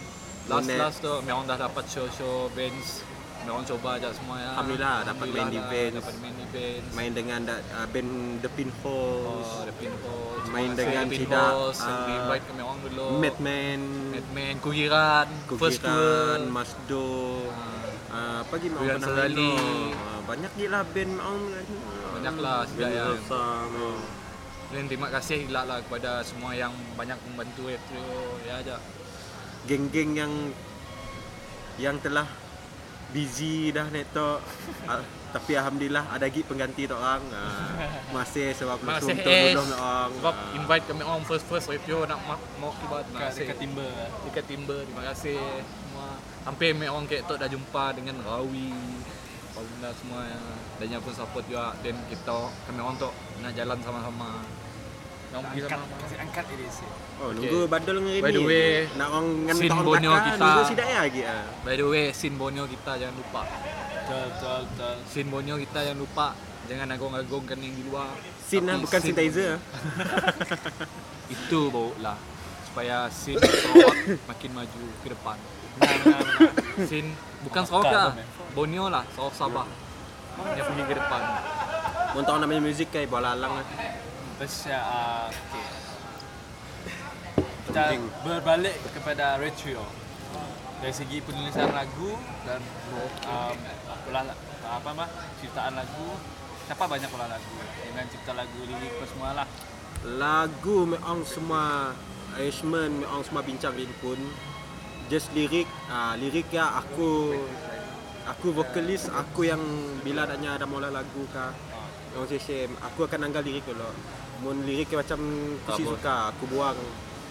last 0.49 0.67
Bonet. 0.67 0.79
last 0.79 0.99
tu 1.01 1.11
kami 1.11 1.31
orang 1.31 1.47
dah 1.47 1.59
dapat 1.65 1.85
show 1.89 2.07
show 2.13 2.51
bands 2.53 3.01
orang 3.45 3.67
coba 3.67 3.89
aja 3.97 4.09
semua 4.13 4.37
ya. 4.39 4.49
Alhamdulillah, 4.55 4.97
dapat 5.03 5.27
main 5.29 5.49
di 5.49 5.59
lah, 5.59 5.67
bands. 5.67 5.95
dapat 5.99 6.15
main 6.19 6.35
di 6.35 6.47
bands 6.49 6.87
Main 6.93 7.13
dengan 7.13 7.41
uh, 7.49 7.87
band 7.89 8.11
The 8.39 8.51
Pinholes, 8.53 9.49
oh, 9.49 9.63
the 9.65 9.75
pinholes 9.75 10.45
Main 10.47 10.71
dengan 10.73 11.07
tidak, 11.09 11.51
yang 11.51 11.81
ah, 11.83 12.05
di 12.05 12.13
invite 12.15 12.45
kami 12.47 12.61
orang 12.61 12.79
dulu. 12.85 13.07
Madman, 13.19 13.81
Madman 14.13 14.55
Kugiran 14.61 15.27
first 15.57 15.81
tour. 15.81 15.91
Kukiran, 15.91 16.43
Masdo, 16.47 17.11
Ah, 18.13 18.13
uh, 18.13 18.37
apa 18.45 18.53
lagi 18.53 18.69
memang 18.69 18.87
pernah 19.01 19.09
main? 19.25 19.33
Tu. 19.33 19.51
Ah, 19.97 20.21
Banyak 20.23 20.53
gila 20.55 20.81
band 20.85 21.13
memang 21.17 21.39
Banyak 22.13 22.35
lah 22.39 22.59
sudah 22.69 22.87
Band 22.87 22.95
ya. 22.95 23.05
besar 23.11 23.57
memang. 23.67 24.01
dan 24.69 24.83
terima 24.87 25.09
kasih 25.09 25.37
gila 25.45 25.63
lah 25.65 25.79
kepada 25.81 26.21
semua 26.21 26.53
yang 26.53 26.71
banyak 26.95 27.17
membantu 27.27 27.69
retro 27.69 28.05
ya 28.45 28.61
aja 28.61 28.77
Geng-geng 29.65 30.13
yang 30.13 30.33
yang 31.77 31.97
telah 31.99 32.29
busy 33.13 33.71
dah 33.71 33.87
netok 33.87 34.41
Al- 34.85 35.05
tapi 35.29 35.53
alhamdulillah 35.55 36.05
ada 36.09 36.23
lagi 36.23 36.41
pengganti 36.43 36.85
tok 36.85 36.97
orang 36.97 37.25
Ah, 37.31 37.89
masih 38.11 38.53
sebab 38.53 38.77
kasih, 38.79 39.13
untuk 39.13 39.25
Ash. 39.25 39.55
duduk 39.55 39.79
orang 39.79 40.11
sebab 40.13 40.35
Ah. 40.35 40.57
invite 40.57 40.85
kami 40.87 41.03
orang 41.03 41.23
first 41.23 41.45
first 41.47 41.67
retro 41.67 42.05
nak 42.05 42.21
ma- 42.23 42.45
mau 42.57 42.73
kibat 42.75 43.05
terima 43.07 43.19
Dekat, 43.19 43.29
kasih 43.31 43.43
dekat 43.43 43.59
timber. 43.59 43.93
dekat 44.25 44.45
timber 44.47 44.81
terima 44.83 45.03
kasih 45.07 45.39
semua 45.39 46.09
sampai 46.43 46.67
kami 46.71 46.87
orang 46.87 47.05
tu 47.07 47.35
dah 47.35 47.49
jumpa 47.49 47.85
dengan 47.93 48.17
Rawi 48.21 48.73
Paulina 49.53 49.91
semua 49.95 50.21
yang 50.25 50.45
dan 50.75 50.87
yang 50.91 51.01
pun 51.01 51.13
support 51.13 51.45
juga 51.45 51.77
dan 51.79 51.95
kita 52.07 52.37
kami 52.67 52.79
orang 52.79 52.97
tu 52.97 53.09
nak 53.39 53.53
jalan 53.53 53.79
sama-sama 53.79 54.41
Yang 55.29 55.43
pergi 55.47 55.61
Angkat, 55.63 55.71
sama-sama 55.71 55.97
kasih 55.99 56.19
angkat 56.21 56.45
ini 56.51 56.67
sih. 56.69 56.89
Oh, 57.23 57.31
nunggu 57.31 57.71
bandel 57.71 58.03
dengan 58.03 58.19
By 58.19 58.19
ini. 58.25 58.35
the 58.35 58.43
way, 58.43 58.69
nak 58.99 59.09
orang 59.09 59.27
dengan 59.39 59.55
tahun 59.63 59.85
Borneo 59.87 60.11
belakang, 60.11 60.27
kita- 60.27 60.43
nunggu 60.43 60.63
sidak 60.67 60.87
ya 60.89 60.99
lagi 61.01 61.21
ah. 61.23 61.45
by 61.63 61.75
the 61.79 61.87
way 61.87 62.05
scene 62.11 62.35
Borneo 62.35 62.65
kita 62.67 62.93
jangan 62.99 63.15
lupa 63.15 63.43
Betul, 63.47 64.23
betul, 64.27 64.59
betul. 64.67 64.95
scene 65.07 65.29
Borneo 65.31 65.55
kita 65.57 65.79
jangan 65.85 66.01
lupa 66.03 66.27
jangan 66.67 66.87
agung-agungkan 66.91 67.57
yang 67.57 67.73
di 67.73 67.83
luar 67.87 68.11
Sin 68.43 68.67
lah 68.67 68.75
bukan 68.77 68.99
scene 68.99 69.15
sanitizer 69.15 69.51
ah. 69.55 69.59
itu 71.39 71.61
bau 71.71 71.95
lah 71.97 72.19
supaya 72.67 73.07
scene 73.07 73.39
Sarawak 73.39 73.97
makin 74.27 74.51
maju 74.53 74.79
ke 74.99 75.09
depan 75.09 75.37
Benar, 75.73 75.95
benar, 76.03 76.21
benar. 76.27 76.53
scene 76.83 77.09
bukan 77.41 77.63
Sarawak 77.63 77.87
lah. 77.87 78.11
Borneo 78.51 78.91
lah 78.91 79.07
Sarawak 79.09 79.35
Sabah 79.39 79.67
yang 80.51 80.67
pergi 80.67 80.85
ke 80.85 80.95
depan 80.99 81.23
Untuk 82.13 82.29
orang 82.29 82.43
namanya 82.45 82.63
muzik 82.63 82.91
kayak 82.91 83.07
bola 83.07 83.33
alang 83.33 83.57
lah. 83.57 83.67
Terus 84.37 84.69
ya, 84.69 84.77
ah, 84.77 85.25
okey. 85.31 85.65
Kita 87.63 87.95
Penting. 87.95 88.03
berbalik 88.27 88.75
kepada 88.91 89.39
retro. 89.39 89.87
Dari 90.83 90.91
segi 90.91 91.23
penulisan 91.23 91.71
lagu 91.71 92.19
dan 92.43 92.59
um, 93.31 93.57
ulah 94.11 94.35
apa 94.67 94.91
mah 94.91 95.09
ciptaan 95.39 95.79
lagu. 95.79 96.19
Siapa 96.67 96.85
banyak 96.91 97.07
ulah 97.07 97.29
lagu 97.31 97.57
dengan 97.87 98.05
cipta 98.11 98.33
lagu 98.35 98.59
lirik 98.67 98.93
apa 98.99 99.07
semua 99.07 99.31
lah. 99.39 99.47
Lagu 100.03 100.77
memang 100.91 101.23
semua 101.23 101.95
arrangement 102.35 103.07
memang 103.07 103.23
semua 103.23 103.43
bincang 103.47 103.79
Rin 103.79 103.93
pun. 104.03 104.19
Just 105.07 105.31
lirik, 105.37 105.71
ah 105.87 106.19
lirik 106.19 106.51
ya 106.51 106.67
aku 106.83 107.39
aku 108.27 108.47
vokalis 108.51 109.07
aku 109.07 109.47
yang 109.47 109.63
bila 110.03 110.27
adanya 110.27 110.59
ada 110.59 110.67
mula 110.67 110.91
lagu 110.91 111.27
kah 111.31 111.55
Orang 112.13 112.29
session, 112.29 112.69
aku 112.85 113.09
akan 113.09 113.25
anggal 113.25 113.41
lirik 113.41 113.65
dulu. 113.65 113.89
Mun 114.45 114.69
lirik 114.69 114.93
macam 114.93 115.17
aku 115.65 115.97
suka, 115.97 116.29
aku 116.29 116.45
buang. 116.53 116.77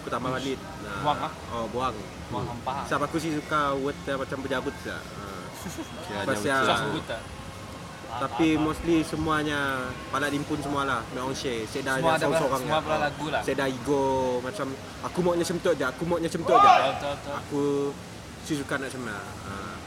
Aku 0.02 0.10
tambah 0.10 0.30
balik. 0.32 0.58
Nah, 0.82 0.98
Buang, 1.00 1.20
ah? 1.22 1.32
Oh, 1.52 1.66
buang. 1.70 1.94
Buang 2.28 2.46
hampah. 2.48 2.84
Sebab 2.86 3.06
aku 3.06 3.18
si 3.18 3.30
suka 3.32 3.72
word 3.76 3.94
macam 4.02 4.38
berjabut 4.40 4.74
lah. 4.84 4.98
Ha. 4.98 5.26
Kira 6.04 6.26
Pas 6.26 6.36
dia 6.36 6.50
yang- 6.50 6.60
Susah 6.60 6.76
betul. 6.76 6.90
sebut 6.90 7.06
tak? 7.06 7.22
Tapi 8.12 8.60
mostly 8.60 8.98
semuanya 9.02 9.88
Palak 10.12 10.36
dimpun 10.36 10.60
semualah 10.60 11.00
Mereka 11.08 11.32
share 11.32 11.64
Saya 11.64 11.82
dah 11.82 11.96
Semua 11.96 12.12
ada 12.12 12.20
seorang-seorang 12.20 12.62
semua 12.62 12.80
pula 12.82 12.98
lagu 13.00 13.26
lah. 13.32 13.40
Saya 13.40 13.56
dah 13.56 13.68
ego 13.70 14.04
Macam 14.42 14.68
Aku 15.02 15.20
maunya 15.22 15.46
semtut 15.48 15.74
je 15.74 15.86
Aku 15.86 16.04
maunya 16.04 16.28
semtut 16.28 16.60
je. 16.60 16.72
Aku 17.32 17.62
Si 18.44 18.60
suka 18.60 18.76
nak 18.76 18.92
semua 18.92 19.16
ha. 19.16 19.80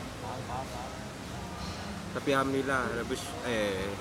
Tapi 2.14 2.28
Alhamdulillah 2.30 2.82
Rebus 2.96 3.22
Eh 3.44 3.92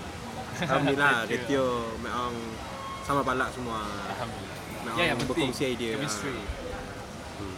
Alhamdulillah 0.62 1.16
Retio 1.30 1.68
Memang 2.00 2.32
Sama 3.04 3.22
balak 3.22 3.52
semua 3.52 3.84
Alhamdulillah. 4.08 4.53
Ya 4.94 5.04
yang 5.14 5.18
penting 5.24 5.50
berkongsi 5.50 5.64
idea 5.74 5.96
chemistry. 5.96 6.36
Hmm. 7.40 7.56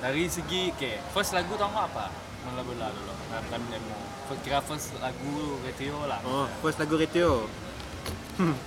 Dari 0.00 0.24
segi 0.30 0.70
okay, 0.70 1.02
first 1.10 1.34
lagu 1.34 1.52
tahu 1.58 1.70
tak 1.70 1.86
apa? 1.90 2.06
Mula 2.46 2.62
bola 2.62 2.86
dulu. 2.94 3.12
Dalam 3.26 3.62
demo. 3.68 3.96
First, 4.26 4.40
kira 4.42 4.58
first 4.62 4.90
lagu 4.98 5.58
radio 5.62 5.94
lah. 6.06 6.18
Oh 6.26 6.50
First 6.58 6.82
lagu 6.82 6.98
Retio 6.98 7.46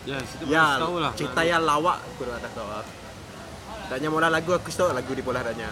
Ya, 0.08 0.18
situ 0.24 0.48
Ya 0.48 0.80
baru 0.80 0.84
tahu 0.88 0.96
lah. 1.04 1.12
Cerita 1.20 1.42
yang 1.44 1.63
lawak 1.68 2.00
Aku 2.00 2.24
dah 2.24 2.39
tak 2.39 2.52
tahu 2.56 2.68
lah 2.72 2.84
Tanya 3.92 4.08
mula 4.08 4.28
lagu 4.32 4.56
Aku 4.56 4.72
tahu 4.72 4.96
lagu 4.96 5.12
di 5.12 5.20
bola 5.20 5.44
tanya 5.44 5.68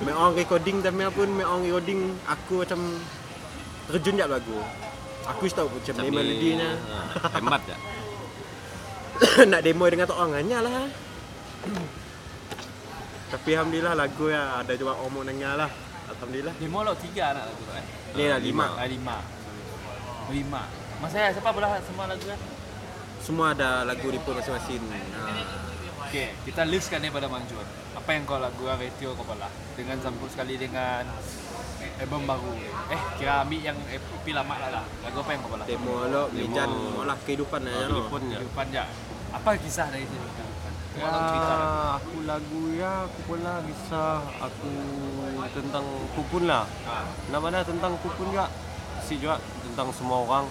Memang 0.00 0.32
recording 0.38 0.78
Tapi 0.78 1.10
pun 1.10 1.28
Memang 1.34 1.60
recording 1.66 2.14
Aku 2.24 2.62
macam 2.62 2.80
Terjun 3.90 4.14
je 4.14 4.26
lagu 4.30 4.58
Aku 5.26 5.42
tahu 5.50 5.68
macam 5.68 5.94
ni 6.00 6.10
melodinya 6.14 6.70
Ha, 6.86 7.26
hemat 7.38 7.62
je. 7.66 7.76
Nak 9.52 9.60
demo 9.60 9.84
dengan 9.90 10.06
tak 10.08 10.16
orang 10.16 10.38
hanya 10.38 10.58
lah 10.64 10.86
Tapi 13.30 13.50
Alhamdulillah 13.54 13.94
lagu 13.94 14.26
ya 14.26 14.58
Ada 14.58 14.74
juga 14.74 14.98
mau 14.98 15.22
dengar 15.22 15.54
lah 15.54 15.70
Alhamdulillah 16.10 16.54
Demo 16.58 16.82
lo 16.82 16.92
tiga 16.98 17.30
anak 17.30 17.44
lagu 17.46 17.62
tu 17.62 17.72
eh. 17.72 17.86
Ni 18.18 18.24
lah 18.26 18.38
lima 18.42 18.66
Ah, 18.74 18.88
lima. 18.90 19.16
Lima. 20.30 20.62
Mas 20.98 21.10
saya 21.10 21.30
siapa 21.30 21.50
pula 21.50 21.78
semua 21.80 22.10
lagu 22.10 22.22
kan? 22.22 22.40
Semua 23.22 23.46
ada 23.54 23.86
lagu 23.86 24.10
di 24.10 24.18
pun 24.18 24.34
masing-masing 24.34 24.82
ha. 24.90 24.98
Okay, 26.06 26.34
kita 26.42 26.66
listkan 26.66 26.98
ni 26.98 27.06
pada 27.06 27.30
Manjun. 27.30 27.62
Apa 27.94 28.18
yang 28.18 28.26
kau 28.26 28.42
lagu 28.42 28.66
radio 28.66 29.14
kau 29.14 29.22
pula? 29.22 29.46
Dengan 29.78 30.02
sambung 30.02 30.26
sekali 30.26 30.58
dengan 30.58 31.06
album 32.02 32.26
baru. 32.26 32.50
Eh, 32.90 33.02
kira 33.14 33.46
ambil 33.46 33.62
yang 33.62 33.78
EP 33.86 34.26
lama 34.34 34.54
lah 34.58 34.82
lah. 34.82 34.84
Lagu 35.06 35.22
apa 35.22 35.30
yang 35.30 35.40
kau 35.46 35.54
pula? 35.54 35.64
Demo 35.70 35.94
lo 36.10 36.22
Mejan 36.34 36.70
Malah 36.98 37.18
kehidupan 37.22 37.62
aja 37.62 37.86
no 37.86 38.02
Telepon 38.02 38.22
je. 38.26 38.38
Kehidupan 38.42 38.66
je. 38.74 38.82
Apa 39.30 39.48
kisah 39.54 39.86
dari 39.86 40.02
sini? 40.02 40.26
Kau 40.90 41.06
Ya, 41.06 41.22
cerita 41.30 41.54
lah. 41.54 42.02
aku 42.02 42.26
lagu 42.26 42.60
ya, 42.74 43.06
aku 43.06 43.18
pula 43.30 43.62
kisah 43.62 44.26
aku 44.42 44.70
tentang 45.54 45.86
kupun 46.18 46.50
lah. 46.50 46.66
Nama 47.30 47.46
dia 47.46 47.62
tentang 47.62 47.94
kupun 48.02 48.34
juga. 48.34 48.50
Si 49.06 49.22
juga 49.22 49.38
tentang 49.62 49.94
semua 49.94 50.26
orang 50.26 50.50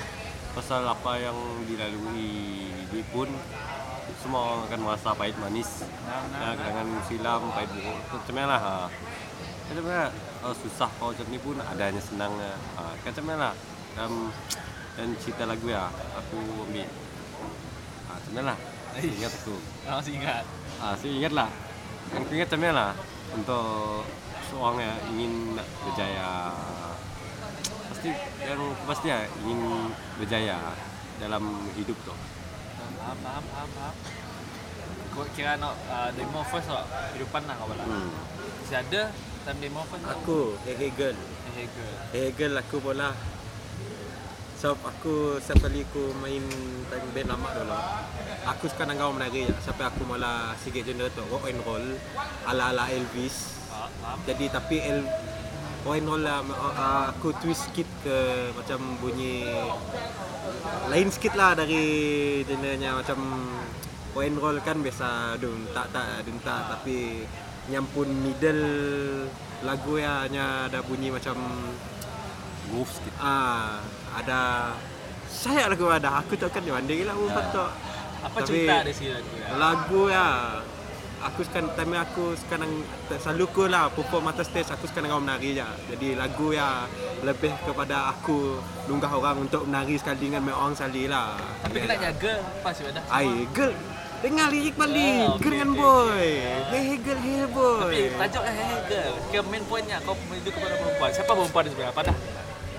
pasal 0.56 0.88
apa 0.88 1.20
yang 1.20 1.36
dilalui 1.68 2.72
di 2.72 3.02
pun 3.12 3.28
semua 4.24 4.40
orang 4.48 4.62
akan 4.72 4.80
merasa 4.80 5.12
pahit 5.12 5.36
manis. 5.44 5.84
Nah, 6.08 6.24
nah, 6.32 6.56
Ya, 6.56 6.72
dengan 6.72 6.88
silam 7.04 7.42
pahit 7.52 7.70
buruk. 7.76 8.00
Macam 8.08 8.34
mana 8.40 8.48
lah. 8.48 8.62
Ha. 8.64 8.74
Macam 9.70 9.84
mana 9.86 10.06
oh, 10.48 10.56
susah 10.56 10.90
kalau 10.98 11.12
macam 11.12 11.28
ni 11.28 11.40
pun 11.44 11.60
adanya 11.60 12.00
senangnya. 12.00 12.56
Ha, 12.80 12.96
macam 12.96 13.24
mana 13.28 13.52
lah. 13.52 13.54
Dan, 13.92 14.12
dan 14.96 15.08
cerita 15.20 15.44
lagu 15.44 15.68
ya, 15.68 15.92
aku 16.16 16.40
ambil. 16.64 16.88
Ha, 18.08 18.12
macam 18.16 18.32
mana 18.40 18.46
lah. 18.56 18.79
Ingat 19.00 19.32
aku. 19.32 19.56
Kau 19.88 19.96
masih 20.04 20.14
ingat? 20.20 20.44
Ah, 20.84 20.94
saya 20.96 21.12
ingat 21.16 21.32
lah. 21.32 21.50
Yang 22.12 22.22
aku 22.26 22.32
ingat 22.36 22.48
macam 22.50 22.60
mana 22.60 22.74
lah 22.74 22.92
untuk 23.32 24.04
seorang 24.50 24.78
yang 24.82 24.98
ingin 25.16 25.32
nak 25.56 25.68
berjaya. 25.86 26.30
Pasti 27.92 28.10
yang 28.44 28.62
pasti 28.84 29.08
ya 29.08 29.20
ingin 29.44 29.62
berjaya 30.20 30.58
dalam 31.20 31.44
hidup 31.80 31.98
tu. 32.04 32.14
Paham, 33.00 33.18
paham, 33.24 33.44
paham, 33.54 33.70
paham. 33.76 33.96
Kau 35.10 35.26
kira 35.36 35.60
nak 35.60 35.76
uh, 35.90 36.10
demo 36.16 36.42
first 36.48 36.70
tak? 36.72 36.86
Kehidupan 37.16 37.44
lah 37.48 37.56
kau 37.60 37.68
pula. 37.72 37.84
Hmm. 37.84 38.10
Masih 38.64 38.78
ada 38.84 39.02
time 39.48 39.60
demo 39.64 39.82
first? 39.88 40.06
Aku 40.06 40.60
Hegel 40.68 41.16
Hegel. 41.56 41.94
Hegel 42.16 42.54
aku 42.56 42.78
pula 42.80 43.16
Sebab 44.60 44.76
aku 44.84 45.40
setiap 45.40 45.72
kali 45.72 45.88
aku 45.88 46.12
main 46.20 46.44
time 46.92 47.10
band 47.16 47.32
lama 47.32 47.48
dulu 47.56 47.80
Aku 48.44 48.68
suka 48.68 48.84
nangau 48.84 49.16
menari 49.16 49.48
je 49.48 49.56
Sampai 49.64 49.88
aku 49.88 50.04
malah 50.04 50.52
sikit 50.60 50.84
genre 50.84 51.08
tu 51.16 51.24
rock 51.32 51.48
and 51.48 51.64
roll 51.64 51.86
Ala-ala 52.44 52.92
Elvis 52.92 53.56
faham. 53.72 54.20
Jadi 54.28 54.52
tapi 54.52 54.84
El 54.84 55.08
rock 55.88 55.96
and 55.96 56.08
roll 56.12 56.20
lah 56.28 56.44
uh, 56.44 57.08
Aku 57.16 57.32
twist 57.40 57.72
sikit 57.72 57.88
ke 58.04 58.52
macam 58.52 59.00
bunyi 59.00 59.48
Lain 60.92 61.08
sikit 61.08 61.40
lah 61.40 61.56
dari 61.56 62.44
genrenya 62.44 63.00
macam 63.00 63.16
Rock 64.12 64.28
and 64.28 64.40
roll 64.44 64.60
kan 64.60 64.84
biasa 64.84 65.40
dun 65.40 65.72
tak 65.72 65.88
tak 65.96 66.28
dun 66.28 66.36
tak 66.44 66.68
Tapi 66.68 67.24
nyampun 67.72 68.12
middle 68.12 68.68
lagu 69.64 69.96
ya 69.96 70.28
hanya 70.28 70.68
ada 70.68 70.84
bunyi 70.84 71.16
macam 71.16 71.40
Groove 72.70 72.92
sikit. 72.94 73.16
Ah, 73.18 73.82
ada 74.20 74.40
saya 75.30 75.72
lagu 75.72 75.88
ada. 75.88 76.20
Aku 76.20 76.36
tak 76.36 76.52
kan 76.52 76.62
di 76.64 76.72
banding 76.72 77.08
lah 77.08 77.16
tu. 77.50 77.64
Apa 78.20 78.38
Tapi- 78.44 78.48
cerita 78.48 78.84
dari 78.84 78.94
sini 78.96 79.12
lagu 79.16 79.32
ya? 79.40 79.48
Lagu 79.56 80.02
ya. 80.12 80.28
Aku 81.20 81.44
sekarang 81.44 81.76
time 81.76 82.00
aku 82.00 82.32
sekarang 82.48 82.72
selalu 83.12 83.44
aku 83.52 83.62
lah 83.68 83.92
perform 83.92 84.32
atas 84.32 84.48
stage 84.48 84.72
aku 84.72 84.88
sekarang 84.88 85.12
orang 85.12 85.28
menari 85.28 85.52
je. 85.52 85.68
Jadi 85.92 86.16
lagu 86.16 86.56
ya 86.56 86.88
lebih 87.28 87.52
kepada 87.68 88.16
aku 88.16 88.56
lunggah 88.88 89.12
orang 89.12 89.44
untuk 89.44 89.68
menari 89.68 90.00
sekali 90.00 90.32
dengan 90.32 90.48
orang 90.56 90.80
sekali 90.80 91.12
lah. 91.12 91.36
Tapi 91.60 91.76
kena 91.84 92.00
jaga 92.00 92.40
pas 92.64 92.72
sudah. 92.72 93.04
Ai, 93.12 93.44
girl. 93.52 93.76
Dengar 94.20 94.52
lirik 94.52 94.76
balik. 94.76 95.00
Ah, 95.00 95.32
okey, 95.32 95.44
girl 95.44 95.52
dengan 95.56 95.72
okey, 95.72 95.80
boy. 95.80 96.30
Hey 96.72 96.88
girl, 97.00 97.20
hey 97.24 97.44
boy. 97.52 97.80
Tapi 97.80 98.00
tajuknya 98.20 98.52
Hegel. 98.52 99.12
Ke 99.32 99.40
main 99.48 99.64
pointnya 99.64 99.98
kau 100.04 100.16
menuju 100.28 100.50
kepada 100.52 100.76
perempuan. 100.76 101.10
Siapa 101.16 101.32
perempuan 101.36 101.64
sebenarnya? 101.72 101.96
Pada 101.96 102.12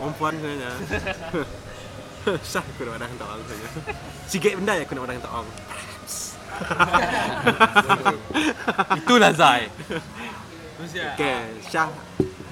Perempuan 0.01 0.33
sebenarnya. 0.33 0.71
Sah 2.53 2.65
aku 2.65 2.81
nak 2.89 2.97
orang 3.01 3.13
tak 3.21 3.29
orang 3.29 3.45
saja. 3.45 3.69
Sikit 4.29 4.53
benda 4.57 4.73
ya 4.77 4.83
aku 4.89 4.93
nak 4.97 5.05
orang 5.05 5.21
tak 5.21 5.33
orang. 5.33 5.53
Itulah 9.01 9.33
Zai. 9.37 9.69
Okey, 10.81 11.41
Syah. 11.69 11.89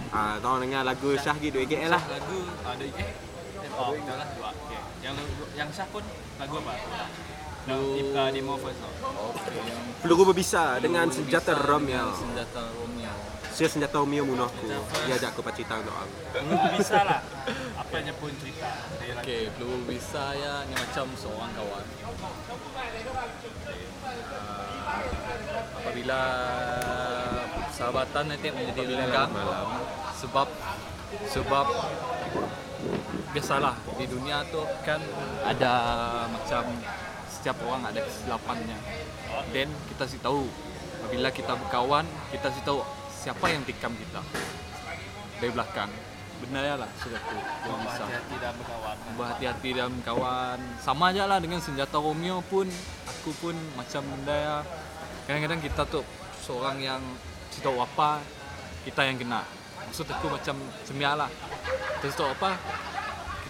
Ah, 0.08 0.40
tolong 0.40 0.64
dengar 0.68 0.84
lagu 0.84 1.16
Syah 1.16 1.36
gitu 1.40 1.60
EGL 1.60 1.92
lah. 1.92 2.02
Lagu 2.04 2.38
ada 2.64 2.84
eh 2.84 3.12
Oh, 3.78 3.94
betul 3.94 4.16
lah 4.18 4.26
dua. 4.34 4.50
Okey. 4.52 4.80
Yang 5.04 5.16
yang 5.56 5.68
Syah 5.72 5.86
pun 5.88 6.02
lagu 6.40 6.54
apa? 6.60 6.72
Lagu 7.68 8.00
uh, 8.00 8.28
demo 8.32 8.56
first 8.56 8.80
tau. 8.80 8.92
Peluru 10.00 10.32
berbisa 10.32 10.80
dengan 10.80 11.12
senjata 11.12 11.52
Romeo. 11.52 12.16
Senjata 12.16 12.64
Romeo. 12.72 13.12
Saya 13.58 13.74
senjata 13.74 13.98
Romeo 13.98 14.22
munuhku. 14.22 14.70
Dia 14.70 15.18
ajak 15.18 15.34
aku 15.34 15.42
cerita 15.50 15.82
untuk. 15.82 15.90
Lu 16.46 16.54
bisa 16.78 17.02
lah. 17.02 17.18
Apanya 17.74 18.14
pun 18.14 18.30
cerita. 18.38 18.70
Okay, 19.18 19.50
Blue 19.58 19.82
Visa 19.90 20.30
ya 20.38 20.62
ni 20.70 20.78
macam 20.78 21.10
seorang 21.18 21.50
kawan. 21.58 21.82
Uh, 21.98 22.30
apabila 25.74 26.20
sahabatan 27.74 28.30
nanti 28.30 28.46
menjadi 28.54 28.94
renggang 28.94 29.34
sebab 30.14 30.46
sebab 31.26 31.66
biasalah 33.34 33.74
di 33.98 34.06
dunia 34.06 34.46
tu 34.54 34.62
kan 34.86 35.02
ada 35.42 35.74
macam 36.30 36.62
setiap 37.26 37.58
orang 37.66 37.90
ada 37.90 38.06
kesilapannya 38.06 38.78
dan 39.50 39.66
kita 39.90 40.04
sih 40.06 40.22
tahu 40.22 40.46
apabila 41.02 41.28
kita 41.34 41.52
berkawan 41.58 42.06
kita 42.30 42.54
sih 42.54 42.62
tahu 42.62 42.86
siapa 43.18 43.50
yang 43.50 43.66
tikam 43.66 43.90
kita? 43.98 44.22
Dari 45.42 45.50
belakang. 45.50 45.90
Benar 46.38 46.62
ya 46.62 46.76
lah 46.78 46.90
sudah 47.02 47.18
tu. 47.18 47.34
Blue 47.34 47.76
Visa 47.82 48.06
Hati-hati 48.06 48.34
dalam 48.38 48.56
berkawan. 48.62 48.96
berhati-hati 49.18 49.68
dalam 49.74 49.94
kawan 50.06 50.58
sama 50.78 51.10
aja 51.10 51.26
lah 51.26 51.42
dengan 51.42 51.58
senjata 51.58 51.98
Romeo 51.98 52.38
pun. 52.46 52.70
Aku 53.10 53.34
pun 53.42 53.58
macam 53.74 54.06
benda 54.06 54.34
ya. 54.38 54.56
Kadang-kadang 55.26 55.60
kita 55.60 55.82
tuh 55.90 56.06
seorang 56.46 56.78
yang 56.78 57.02
tahu 57.58 57.82
apa 57.82 58.22
kita 58.86 59.02
yang 59.02 59.18
kena. 59.18 59.42
Maksud 59.90 60.06
aku 60.06 60.30
macam 60.30 60.56
semia 60.86 61.18
lah. 61.18 61.30
Kita 61.98 62.14
tahu 62.14 62.30
apa 62.30 62.54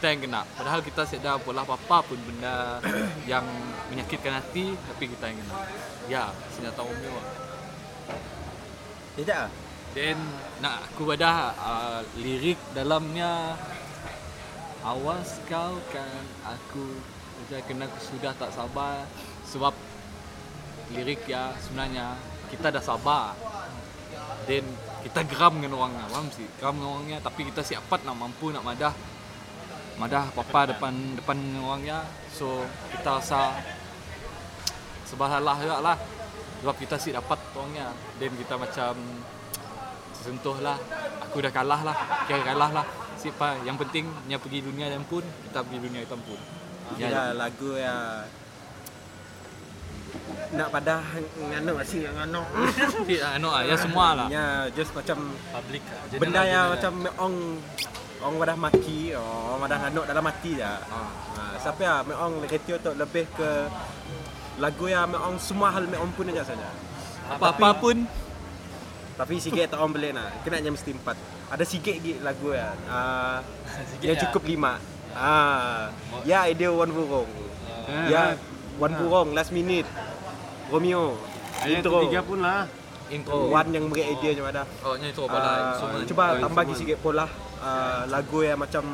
kita 0.00 0.06
yang 0.08 0.20
kena. 0.24 0.40
Padahal 0.56 0.80
kita 0.80 1.04
sedar 1.04 1.36
pola 1.44 1.68
apa 1.68 1.96
pun 2.00 2.16
benda 2.24 2.80
yang 3.28 3.44
menyakitkan 3.92 4.32
hati 4.40 4.72
tapi 4.88 5.12
kita 5.12 5.28
yang 5.28 5.38
kena. 5.44 5.56
Ya 6.08 6.24
senjata 6.56 6.80
Romeo 6.80 7.12
lah. 7.12 7.28
Tidak 9.18 9.34
ah. 9.34 9.50
Dan 9.96 10.14
nak 10.62 10.86
aku 10.86 11.10
ada 11.10 11.50
uh, 11.58 12.00
lirik 12.22 12.60
dalamnya 12.70 13.58
Awas 14.86 15.42
kau 15.50 15.82
kan 15.90 16.22
aku 16.46 17.02
Saja 17.48 17.64
kena 17.66 17.90
aku 17.90 17.98
sudah 17.98 18.30
tak 18.38 18.54
sabar 18.54 19.02
Sebab 19.50 19.74
lirik 20.94 21.26
ya 21.26 21.50
sebenarnya 21.58 22.14
kita 22.48 22.70
dah 22.70 22.84
sabar 22.84 23.34
Dan 24.46 24.62
kita 25.02 25.26
geram 25.26 25.58
dengan 25.58 25.82
orangnya 25.82 26.06
Faham 26.06 26.30
sih? 26.30 26.46
Geram 26.62 26.78
dengan 26.78 26.90
orangnya 26.94 27.18
tapi 27.18 27.42
kita 27.50 27.66
siapat 27.66 28.06
nak 28.06 28.16
mampu 28.16 28.54
nak 28.54 28.62
madah 28.62 28.94
madah 29.98 30.30
papa 30.30 30.70
depan 30.70 30.94
depan 31.18 31.36
orangnya. 31.58 32.06
So 32.30 32.62
kita 32.94 33.18
rasa 33.18 33.58
sebahalah 35.10 35.58
juga 35.58 35.78
lah. 35.82 35.96
Sebab 36.62 36.74
kita 36.78 36.96
sih 36.98 37.12
dapat 37.14 37.38
orangnya. 37.54 37.94
Dan 38.18 38.34
kita 38.34 38.54
macam 38.58 38.92
sentuh 40.12 40.58
lah. 40.58 40.78
Aku 41.28 41.38
dah 41.42 41.52
kalah 41.52 41.80
lah. 41.86 41.96
Kira 42.26 42.42
kalah 42.42 42.70
lah. 42.82 42.86
Siapa 43.18 43.66
yang 43.66 43.74
penting 43.74 44.06
nya 44.30 44.38
pergi 44.38 44.62
dunia 44.62 44.86
dan 44.86 45.02
pun 45.02 45.26
kita 45.48 45.66
pergi 45.66 45.78
dunia 45.82 46.00
hitam 46.06 46.22
pun. 46.22 46.38
Ya, 46.96 47.36
lagu 47.36 47.76
ya 47.76 48.24
nak 50.48 50.68
pada 50.72 51.04
ngano 51.36 51.72
sih 51.84 52.00
ngano. 52.08 52.42
Ya, 53.08 53.36
no, 53.36 53.52
ya 53.60 53.76
semua 53.76 54.16
lah. 54.16 54.26
Ya, 54.32 54.70
just 54.72 54.96
macam 54.96 55.36
Public 55.52 55.82
lah. 55.84 56.02
Benda 56.16 56.42
yang 56.48 56.66
macam 56.72 56.92
ong 57.20 57.36
ong 58.18 58.34
wadah 58.40 58.56
maki, 58.58 59.14
oh 59.14 59.60
wadah 59.60 59.78
nganuk 59.86 60.04
dalam 60.08 60.24
mati 60.24 60.58
dah. 60.58 60.80
Ha, 60.88 60.98
siapa 61.60 61.80
ya 61.84 61.94
meong 62.02 62.42
retio 62.48 62.80
tu 62.80 62.90
lebih 62.96 63.28
ke 63.36 63.50
lagu 64.58 64.84
yang 64.90 65.06
meong 65.08 65.38
semua 65.38 65.70
hal 65.70 65.86
meong 65.86 66.10
pun 66.14 66.26
aja 66.30 66.42
saja. 66.44 66.68
Apa-apa 67.30 67.78
pun 67.78 67.96
Tapi 69.18 69.34
sikit 69.42 69.74
tak 69.74 69.82
orang 69.82 69.98
boleh 69.98 70.10
nak. 70.14 70.30
Kena 70.46 70.62
je 70.62 70.70
mesti 70.70 70.94
empat. 70.94 71.18
Ada 71.50 71.66
sikit 71.66 71.90
lagi 71.90 72.12
lagu 72.22 72.54
ya. 72.54 72.70
Uh, 72.88 73.38
yang 74.02 74.14
ya. 74.18 74.22
cukup 74.26 74.42
lima. 74.46 74.78
Ah, 75.14 75.90
ya 76.22 76.46
idea 76.46 76.70
one 76.70 76.90
burung. 76.90 77.26
Ya 78.10 78.38
one 78.78 78.94
burung 78.94 79.34
last 79.34 79.50
minute. 79.50 79.86
Romeo. 80.70 81.18
Yang 81.66 81.82
Intro. 81.82 81.98
ketiga 82.06 82.20
pun 82.22 82.38
lah. 82.42 82.66
intro. 83.10 83.50
One 83.50 83.70
yang 83.74 83.84
beri 83.90 84.02
idea 84.06 84.30
macam 84.38 84.46
mana. 84.50 84.62
Oh, 84.86 84.94
intro 84.94 85.24
Ah, 85.26 85.74
cuba 86.06 86.24
Oh, 86.28 86.42
tambah 86.44 86.62
lagi 86.62 86.74
sikit 86.78 86.98
pola 87.02 87.26
uh, 87.58 88.02
lagu 88.06 88.38
yang 88.46 88.58
macam 88.60 88.84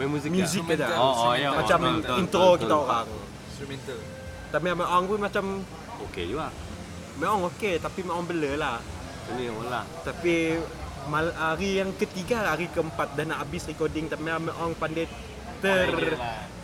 Main 0.00 0.08
muzik 0.08 0.30
music 0.32 0.64
ke? 0.64 0.76
aja. 0.80 0.96
Oh, 0.96 1.28
oh 1.28 1.32
ya. 1.36 1.52
macam 1.52 1.78
intro 2.16 2.56
kita 2.56 2.74
orang. 2.76 3.08
Instrumental. 3.52 4.15
Tapi 4.50 4.64
yang 4.66 4.80
orang 4.80 5.04
pun 5.08 5.20
macam 5.20 5.44
Okey 6.10 6.28
juga. 6.28 6.52
memang 7.16 7.48
okey 7.48 7.80
tapi 7.80 8.04
memang 8.04 8.28
blur 8.28 8.60
lah. 8.60 8.78
Ini 9.32 9.48
lah. 9.66 9.84
Tapi 10.04 10.60
mal, 11.08 11.32
hari 11.32 11.80
yang 11.80 11.90
ketiga, 11.96 12.52
hari 12.52 12.68
keempat 12.68 13.16
dah 13.16 13.24
nak 13.24 13.48
habis 13.48 13.64
recording 13.64 14.06
tapi 14.12 14.22
memang 14.28 14.76
pandai 14.76 15.08
ter 15.56 15.88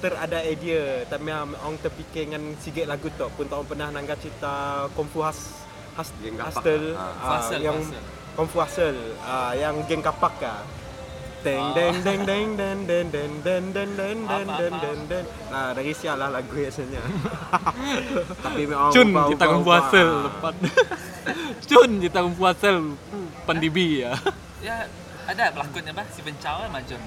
ter 0.02 0.12
ada 0.18 0.44
idea 0.44 1.06
tapi 1.08 1.30
memang 1.30 1.74
terfikir 1.80 2.28
dengan 2.28 2.52
sikit 2.60 2.84
lagu 2.90 3.08
tu 3.14 3.24
pun 3.32 3.46
tak 3.48 3.64
pernah 3.64 3.88
nangga 3.88 4.18
cerita 4.18 4.84
Kungfu 4.92 5.24
Has 5.24 5.64
Has. 5.96 6.08
Hustle 6.12 6.96
ah, 6.96 7.12
Fusel, 7.20 7.60
yang 7.62 7.78
Fusel. 7.80 8.02
Kungfu 8.36 8.56
Hustle 8.60 9.00
ah, 9.24 9.52
yang 9.56 9.80
geng 9.88 10.04
kapak 10.04 10.34
ah. 10.44 10.60
Deng 11.42 11.66
deng 11.74 11.96
deng 12.06 12.20
deng 12.22 12.48
deng 12.54 12.78
deng 12.86 13.06
deng 13.10 13.32
deng 13.42 13.68
deng 13.74 13.90
deng 13.98 14.18
deng 14.30 14.46
deng 14.46 14.74
deng 14.78 15.00
deng 15.10 15.24
Nah 15.50 15.74
dari 15.74 15.90
sial 15.90 16.14
lah 16.14 16.30
lagu 16.30 16.54
biasanya 16.54 17.02
Tapi 18.46 18.62
memang 18.62 18.94
Cun 18.94 19.08
kita 19.10 19.44
ubah. 19.50 19.90
hasil 19.90 20.08
lepas. 20.30 20.54
Cun 21.70 21.90
kita 21.98 22.20
hasil 22.22 22.76
pendibi 23.42 24.06
ya. 24.06 24.14
Ya, 24.62 24.86
ada 25.26 25.50
pelakonnya 25.50 25.90
bah 25.90 26.06
si 26.14 26.22
Bencau 26.22 26.62
kan 26.62 26.70
macam. 26.70 26.98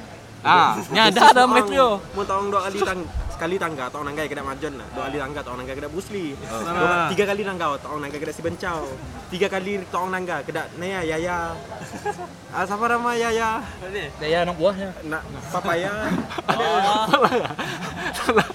Ah, 0.45 0.77
nya 0.91 1.09
ada 1.09 1.21
ada 1.33 1.43
metro. 1.47 2.03
Mau 2.13 2.23
tolong 2.27 2.51
dua 2.51 2.67
kali 2.69 2.77
tang 2.83 3.01
sekali 3.35 3.59
tangga 3.59 3.91
tolong 3.91 4.07
nanggai 4.07 4.31
kena 4.31 4.47
majon 4.47 4.79
lah. 4.79 4.87
Dua 4.95 5.11
kali 5.11 5.17
tangga 5.19 5.39
tolong 5.43 5.59
nanggai 5.59 5.75
kena 5.75 5.89
Bruce 5.91 6.09
Lee. 6.15 6.31
Dua, 6.39 7.11
tiga 7.11 7.23
kali 7.27 7.41
nangga 7.43 7.75
tolong 7.83 7.99
nanggai 7.99 8.19
kena 8.23 8.31
si 8.31 8.39
Bencau. 8.39 8.87
Tiga 9.27 9.47
kali 9.51 9.83
tolong 9.91 10.15
nangga 10.15 10.39
kena 10.47 10.71
Naya 10.79 11.03
Yaya. 11.03 11.51
Ah 12.55 12.63
siapa 12.63 12.87
nama 12.87 13.11
Yaya? 13.11 13.59
Saya 14.15 14.47
anak 14.47 14.55
buahnya. 14.55 14.89
Nak 15.11 15.21
papaya. 15.51 15.91
Ada. 16.47 18.45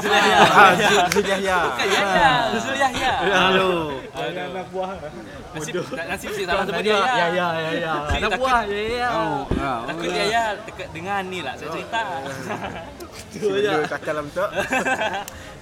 Zulia. 0.00 0.38
Ah 0.48 0.72
Zul 1.12 1.26
Yahya. 1.28 1.58
Ya, 1.84 2.32
Zulia 2.56 2.88
ya. 2.94 3.14
Halo. 3.28 4.00
Anak 4.16 4.66
buah. 4.72 4.96
Nasib 5.54 5.86
nasib 5.92 6.30
si 6.34 6.42
salah 6.48 6.64
sebut 6.64 6.82
dia 6.82 6.96
ya. 6.96 7.04
Ya 7.04 7.26
ya 7.28 7.48
ya 7.52 7.70
ya. 7.78 7.92
Anak 8.16 8.30
buah 8.40 8.64
ya 8.64 8.80
ya. 8.80 9.08
Takut 9.86 10.08
dia 10.08 10.24
ya 10.30 10.44
dekat 10.64 10.88
dengan 10.94 11.22
ni 11.28 11.44
lah 11.44 11.52
saya 11.58 11.68
cerita. 11.74 12.02
Dua 13.34 13.82
kakak 13.90 14.13
dalam 14.14 14.26
tu. 14.30 14.40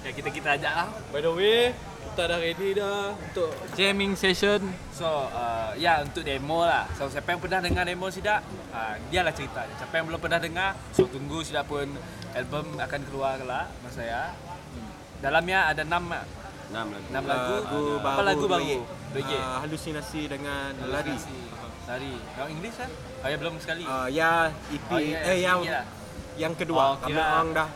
Ya 0.03 0.11
kita 0.11 0.29
kita 0.29 0.49
ajak 0.53 0.73
lah. 0.73 0.87
By 1.09 1.19
the 1.19 1.31
way, 1.31 1.71
kita 2.05 2.27
dah 2.27 2.35
ready 2.37 2.75
dah 2.75 3.15
untuk 3.15 3.47
jamming 3.73 4.13
session. 4.13 4.59
So 4.91 5.07
uh, 5.25 5.71
ya 5.75 6.03
untuk 6.03 6.21
demo 6.21 6.59
lah. 6.61 6.91
So 6.93 7.07
siapa 7.07 7.31
yang 7.31 7.39
pernah 7.39 7.63
dengar 7.63 7.83
demo 7.83 8.07
Sidak, 8.07 8.43
uh, 8.69 8.99
dia 9.07 9.23
lah 9.23 9.31
cerita. 9.31 9.63
Siapa 9.73 9.95
yang 9.95 10.11
belum 10.11 10.19
pernah 10.19 10.37
dengar, 10.37 10.75
so 10.91 11.07
tunggu 11.07 11.39
Sidak 11.39 11.65
pun 11.65 11.87
album 12.31 12.75
akan 12.77 12.99
keluar 13.05 13.39
lah 13.41 13.71
mas 13.79 13.95
saya. 13.95 14.35
Hmm. 14.35 14.91
Dalamnya 15.19 15.71
ada 15.71 15.81
6 15.81 15.95
Enam 16.67 16.87
lagi. 16.89 17.07
6 17.07 17.23
lagu. 17.23 17.55
Lagu 17.63 17.81
Apa 18.01 18.21
lagu 18.23 18.43
baru? 18.45 18.59
Doye. 18.59 18.77
Doye. 19.13 19.39
Ah, 19.39 19.61
Halusinasi 19.61 20.21
dengan 20.25 20.73
lari. 20.83 21.15
Lari. 21.85 22.13
Yang 22.35 22.49
English 22.51 22.75
kan? 22.75 22.89
Oh 23.23 23.27
ya 23.29 23.37
belum 23.37 23.55
sekali. 23.55 23.83
Ah, 23.85 24.07
ya 24.11 24.51
EP 24.67 24.89
Oh, 24.89 24.99
ya, 24.99 25.17
eh 25.23 25.37
yang 25.39 25.59
sikit 25.61 25.71
lah. 25.71 25.85
yang 26.35 26.53
kedua 26.53 26.83
Oh, 26.83 26.95
kami 26.99 27.13
kira- 27.13 27.29
orang 27.29 27.49
dah 27.53 27.69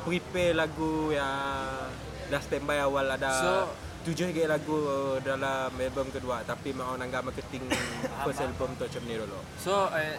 prepare 0.00 0.54
lagu 0.54 1.10
yang 1.10 1.88
dah 2.26 2.40
standby 2.40 2.78
awal 2.78 3.04
ada 3.06 3.30
So- 3.30 3.70
tujuh 4.00 4.32
lagi 4.32 4.48
lagu 4.48 4.80
dalam 5.20 5.68
album 5.70 6.08
kedua 6.08 6.40
tapi 6.40 6.72
mau 6.72 6.96
nangga 6.96 7.20
marketing 7.20 7.68
first 8.24 8.40
album 8.40 8.72
tu 8.74 8.88
macam 8.88 9.02
ni 9.04 9.12
dulu 9.12 9.36
So 9.60 9.92
eh, 9.92 10.16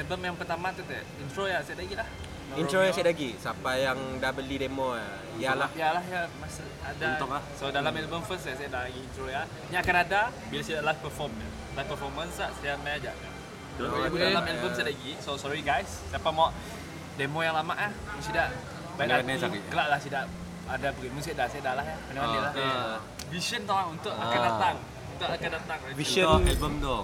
album, 0.00 0.20
yang 0.22 0.32
pertama 0.32 0.72
tu 0.72 0.80
tu 0.80 0.96
intro 1.20 1.44
ya 1.44 1.60
saya 1.60 1.76
lagi 1.76 1.92
lah. 1.92 2.08
intro 2.52 2.80
yang 2.80 2.88
saya 2.90 3.12
lagi 3.12 3.36
siapa 3.36 3.76
yang 3.76 3.98
dah 4.16 4.32
beli 4.32 4.56
demo 4.56 4.96
ya 4.96 5.08
Ya 5.36 5.52
lah 5.52 5.68
ya 6.04 6.24
masa 6.36 6.64
ada. 6.82 7.04
Untuk 7.14 7.30
lah. 7.30 7.42
So 7.52 7.68
dalam 7.68 7.92
album 7.92 8.20
first 8.24 8.44
saya, 8.44 8.56
saya 8.56 8.68
dah 8.70 8.82
lagi 8.82 9.00
intro 9.00 9.24
ya. 9.24 9.44
Ini 9.68 9.76
akan 9.76 9.94
ada 9.98 10.20
bila 10.48 10.60
saya 10.60 10.80
live 10.80 11.00
perform 11.00 11.32
ya. 11.34 11.48
Live 11.72 11.88
performance 11.88 12.34
lah, 12.36 12.50
saya 12.54 12.76
main 12.80 12.96
aja. 12.96 13.12
Oh, 13.76 14.08
dalam 14.08 14.40
album 14.42 14.70
saya 14.70 14.86
lagi. 14.88 15.12
So 15.18 15.36
sorry 15.36 15.60
guys. 15.60 16.04
Siapa 16.08 16.28
mau 16.28 16.52
demo 17.14 17.40
yang 17.40 17.52
lama 17.54 17.72
ah, 17.72 17.92
mesti 18.12 18.30
dah. 18.30 18.48
Baik 18.92 19.00
Kena- 19.02 19.14
hati, 19.14 19.24
kena 19.26 19.40
cari. 19.42 19.58
kelak 19.66 19.86
lah 19.88 19.98
tidak 19.98 20.24
ada 20.64 20.88
beri 20.90 21.10
musik 21.10 21.32
dah 21.32 21.46
saya 21.46 21.62
dah 21.62 21.74
lah 21.74 21.84
ya. 21.84 21.96
Mana-mana 22.06 22.38
lah. 22.40 22.52
Ah. 22.54 22.98
Vision 23.28 23.60
tau 23.62 23.88
untuk 23.88 24.12
akan 24.12 24.28
Ah. 24.30 24.44
datang. 24.46 24.76
Untuk 25.10 25.28
akan 25.30 25.50
datang. 25.52 25.78
Vision 25.92 26.26
Untuk 26.30 26.50
album 26.50 26.72
tu. 26.78 26.96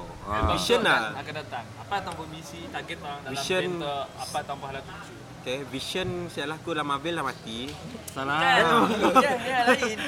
Vision 0.48 0.78
tu 0.78 0.86
lah. 0.86 1.00
akan- 1.14 1.36
datang. 1.36 1.64
Apa 1.78 1.94
tanpa 2.00 2.22
misi, 2.26 2.60
target 2.68 2.98
orang 2.98 3.20
dalam 3.22 3.32
Vision. 3.32 3.62
tu, 3.78 3.94
apa 4.18 4.38
tanpa 4.42 4.64
hala 4.66 4.80
tuju. 4.82 5.14
okay 5.38 5.58
vision 5.64 6.08
saya 6.28 6.44
laku 6.46 6.68
dalam 6.70 6.84
Marvel 6.86 7.14
dah 7.14 7.24
mati 7.24 7.72
Salah. 8.06 8.36
Ya, 9.16 9.32
ya 9.38 9.58
lain. 9.66 9.98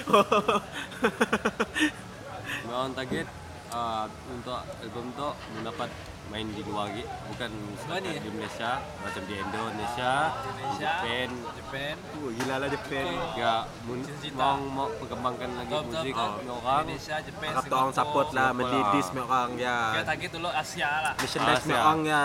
Memang 2.63 2.93
target 2.93 3.27
uh, 3.71 4.05
untuk 4.29 4.61
album 4.77 5.07
tu 5.13 5.29
mendapat 5.55 5.89
main 6.31 6.47
di 6.47 6.63
luar 6.63 6.87
lagi 6.87 7.03
bukan 7.27 7.51
ni? 7.51 7.75
setakat 7.75 8.23
di 8.23 8.31
Malaysia 8.31 8.71
macam 9.03 9.23
di 9.27 9.35
Indonesia, 9.37 10.13
di 10.31 10.49
Indonesia. 10.49 10.91
Japan 10.95 11.29
Japan. 11.53 11.95
oh, 12.17 12.31
gila 12.31 12.55
lah 12.57 12.69
Japan 12.71 13.05
ya 13.35 13.55
mau 14.33 14.55
mau 14.63 14.87
perkembangkan 14.95 15.49
lagi 15.53 15.73
betul, 15.73 15.85
muzik 15.91 16.13
betul. 16.13 16.31
dengan 16.39 16.55
orang 16.57 16.83
Indonesia, 16.85 17.17
Japan, 17.21 17.49
harap 17.51 17.65
tu 17.65 17.75
orang 17.75 17.93
support 17.93 18.29
lah 18.31 18.49
beli 18.53 18.71
lah. 18.73 18.93
disc 18.95 19.11
orang 19.13 19.51
ya 19.59 19.79
Kita 19.91 20.05
target 20.07 20.31
dulu 20.31 20.49
Asia 20.49 20.91
lah. 21.03 21.13
merchandise 21.17 21.51
Ah, 21.53 21.59
mek 21.61 21.67
siap. 21.69 21.83
orang 21.85 22.01
ya 22.05 22.23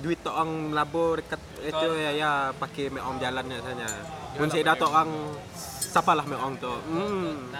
duit 0.00 0.18
tu 0.18 0.30
orang 0.30 0.50
labur 0.72 1.12
dekat 1.18 1.40
itu 1.62 1.86
ya 1.96 2.10
ya 2.14 2.30
pakai 2.54 2.84
mek 2.88 3.02
orang 3.02 3.18
jalan 3.18 3.44
ya 3.46 3.58
saja 3.60 3.88
mun 4.34 4.48
saya 4.48 4.62
dah 4.64 4.74
tu 4.74 4.86
orang 4.86 5.10
siapalah 5.84 6.24
mek 6.24 6.38
orang 6.38 6.56
tu 6.56 6.72
hmm. 6.72 7.52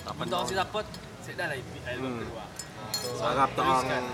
Tapan 0.00 0.24
Untuk 0.24 0.38
orang 0.38 0.48
si 0.48 0.54
support, 0.54 0.86
saya 1.20 1.34
dah 1.36 1.46
lah 1.48 1.56
album 1.58 2.08
Hmm. 2.08 2.20
kedua. 2.22 2.44
Harap 3.16 3.48
tu 3.56 3.62
orang. 3.62 4.06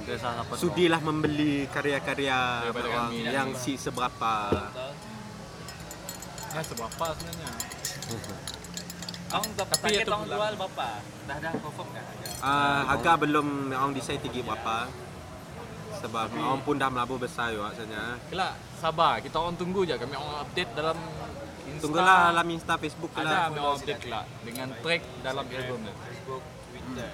Kita 0.00 0.32
sudilah 0.56 1.00
membeli 1.04 1.68
karya-karya 1.68 2.72
orang 2.72 3.12
kami. 3.12 3.28
yang 3.28 3.52
si 3.54 3.76
seberapa. 3.76 4.34
Nah, 6.50 6.64
seberapa 6.64 7.04
sebenarnya? 7.14 7.50
Tak 9.30 9.66
Tapi 9.78 10.02
itu 10.02 10.10
orang 10.10 10.26
bulan. 10.26 10.34
jual 10.34 10.54
berapa? 10.58 10.88
Dah 11.30 11.36
dah 11.38 11.52
confirm 11.62 11.88
kan? 11.94 12.04
uh, 12.42 12.80
harga 12.90 13.12
belum 13.20 13.46
orang 13.70 13.92
decide 13.94 14.18
tinggi 14.18 14.42
berapa 14.42 14.88
sebab 16.00 16.32
orang 16.32 16.60
pun 16.64 16.74
dah 16.80 16.88
melabur 16.88 17.20
besar 17.20 17.52
juga 17.52 17.76
sebenarnya 17.76 18.16
Kelak, 18.32 18.54
sabar. 18.80 19.20
Kita 19.20 19.36
orang 19.36 19.54
tunggu 19.60 19.84
je 19.84 19.94
kami 20.00 20.16
orang 20.16 20.48
update 20.48 20.70
dalam 20.72 20.96
Insta. 21.68 21.82
tunggulah 21.84 22.18
dalam 22.32 22.46
Insta 22.48 22.74
Facebook 22.80 23.12
Ada 23.12 23.22
lah 23.22 23.40
kami 23.46 23.58
orang 23.60 23.76
update 23.78 24.00
kelak 24.00 24.24
dengan 24.42 24.68
track 24.80 25.02
dalam 25.20 25.44
album 25.44 25.78
ni. 25.84 25.92
Facebook, 25.92 26.42
Twitter. 26.72 27.10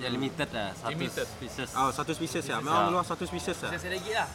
Ya 0.00 0.08
limited 0.08 0.48
lah 0.48 0.72
satu 0.74 0.90
Limited. 0.90 1.26
pieces 1.36 1.68
Oh, 1.72 1.90
satu 1.90 2.12
pieces 2.14 2.42
ya. 2.42 2.56
Memang 2.58 2.88
luar 2.88 3.04
satu 3.04 3.24
pieces 3.24 3.54
ya. 3.54 3.68
Saya 3.70 3.92
lagi 3.92 4.10
lah. 4.10 4.28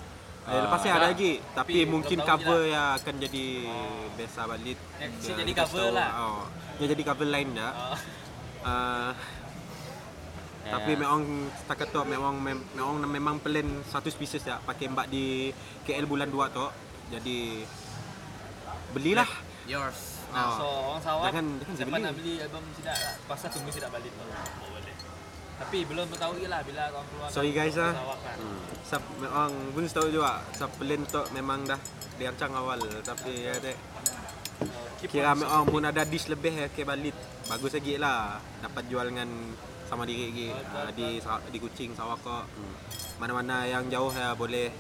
Eh, 0.45 0.61
lepas 0.61 0.77
ni 0.77 0.89
ada 0.91 1.07
lagi, 1.09 1.31
tapi 1.51 1.73
Tapi 1.75 1.89
mungkin 1.89 2.17
cover 2.21 2.69
yang 2.69 2.93
akan 2.95 3.13
jadi 3.17 3.45
biasa 4.13 4.39
balik. 4.45 4.77
Eh, 4.95 5.09
jadi 5.25 5.51
cover 5.55 5.83
tahu. 5.83 5.97
lah. 5.97 6.09
Oh, 6.21 6.45
dia 6.77 6.85
jadi 6.87 7.03
cover 7.03 7.25
lain 7.25 7.49
dah. 7.51 7.71
Oh. 7.73 7.97
Uh, 8.61 9.11
Tapi 10.65 10.91
memang 10.95 11.21
setakat 11.55 11.89
tu 11.89 12.01
memang 12.03 12.33
mem- 12.35 12.65
memang 12.73 12.97
memang 12.99 13.35
plan 13.37 13.61
satu 13.85 14.05
spesies 14.07 14.41
ya 14.41 14.57
pakai 14.59 14.85
mbak 14.87 15.05
di 15.07 15.53
KL 15.81 16.05
bulan 16.05 16.25
2 16.27 16.45
tu. 16.49 16.65
Jadi 17.09 17.61
belilah. 18.91 19.29
Yours. 19.65 20.13
Nah, 20.27 20.41
Ah. 20.41 20.57
so 20.57 20.65
orang 20.65 21.01
Sarawak 21.01 21.25
Jangan- 21.27 21.57
jangan 21.59 21.75
siapa 21.75 21.89
beli. 21.91 22.03
nak 22.03 22.13
beli 22.13 22.33
album 22.39 22.63
tidak 22.75 22.95
lah. 22.97 23.13
Pasal 23.25 23.47
tunggu 23.49 23.69
tidak 23.71 23.89
balik 23.91 24.11
tu. 24.11 24.25
Tapi 25.55 25.77
belum 25.87 26.07
tahu 26.11 26.33
lah 26.51 26.61
bila 26.67 26.81
orang 26.91 27.05
keluar. 27.07 27.27
Sorry 27.31 27.51
guys 27.55 27.75
lah. 27.79 27.95
Kan. 27.95 28.37
Hmm. 28.39 28.59
Sap 28.83 29.03
memang 29.17 29.51
pun 29.71 29.83
tahu 29.87 30.07
juga. 30.11 30.43
Sap 30.51 30.71
plan 30.75 31.01
tu 31.07 31.21
memang 31.31 31.63
dah 31.63 31.79
dirancang 32.19 32.51
awal 32.55 32.79
tapi 33.03 33.47
ya 33.47 33.55
dek. 33.59 33.77
Keep 34.99 35.09
Kira 35.11 35.35
on 35.35 35.43
memang 35.43 35.63
pun 35.67 35.83
ada 35.83 36.03
dish 36.03 36.27
lebih 36.27 36.53
ya 36.55 36.67
ke 36.67 36.83
balik. 36.83 37.15
Bagus 37.47 37.71
lagi 37.75 37.95
lah 37.95 38.39
dapat 38.59 38.83
jual 38.91 39.05
dengan 39.11 39.29
sama 39.85 40.03
diri 40.03 40.33
lagi 40.33 40.47
uh, 40.51 40.89
di 40.91 41.21
di 41.23 41.57
Kuching 41.61 41.95
Sarawak 41.95 42.19
kok. 42.23 42.45
Mana-mana 43.21 43.63
yang 43.63 43.87
jauh 43.87 44.11
ya 44.11 44.35
boleh 44.35 44.71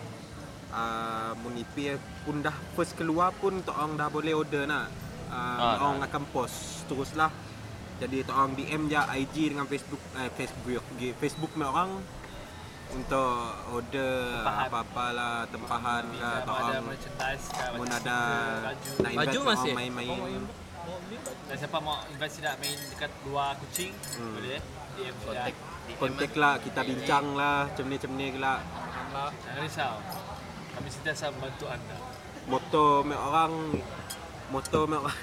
uh, 0.75 1.31
mun 1.39 1.55
IP 1.55 1.95
pun 2.27 2.43
dah 2.43 2.55
first 2.75 2.99
keluar 2.99 3.31
pun 3.31 3.63
tok 3.63 3.75
orang 3.79 3.95
dah 3.95 4.07
boleh 4.11 4.33
order 4.35 4.67
nak. 4.67 4.91
Uh, 5.25 5.33
Ah, 5.35 5.81
orang 5.81 6.05
akan 6.05 6.23
post 6.31 6.85
teruslah. 6.87 7.27
Jadi 7.95 8.17
orang 8.27 8.51
DM 8.53 8.81
je 8.91 8.99
IG 8.99 9.35
dengan 9.55 9.65
Facebook 9.65 10.01
eh, 10.19 10.29
Facebook 10.35 10.83
Facebook 11.15 11.51
me 11.55 11.63
orang 11.63 12.03
untuk 12.91 13.33
order 13.71 14.45
apa-apa 14.45 15.05
lah 15.11 15.35
tempahan 15.49 16.05
ke 16.05 16.29
orang 16.47 16.83
ke 16.85 17.75
mun 17.75 17.87
baju, 17.87 17.97
ada 17.97 18.19
nak 19.01 19.11
invite 19.11 19.19
Baju 19.19 19.39
masih? 19.41 19.71
main-main. 19.73 20.09
Oh, 20.11 20.19
main. 20.21 20.43
Dan 21.49 21.55
siapa 21.57 21.77
mau 21.81 21.97
invite 22.07 22.33
tidak 22.35 22.55
main 22.61 22.77
dekat 22.77 23.11
luar 23.25 23.57
kucing 23.57 23.91
Hmm. 24.15 24.31
boleh 24.37 24.59
DM 24.95 25.15
saya. 25.17 25.25
Kontak. 25.25 25.53
DM 25.55 25.97
Kontak 25.97 26.31
lah. 26.35 26.39
lah 26.39 26.53
kita 26.61 26.81
bincang 26.83 27.25
lah 27.33 27.57
macam 27.67 27.85
ni 27.89 27.95
macam 27.97 28.11
ni 28.15 28.27
lah. 28.37 28.59
Jangan 29.15 29.61
risau. 29.63 29.93
Kami 30.75 30.89
sentiasa 30.91 31.25
membantu 31.31 31.65
anda. 31.71 31.97
Moto 32.45 32.85
me 33.01 33.15
orang 33.17 33.53
moto 34.53 34.79
me 34.85 34.97
orang 35.01 35.19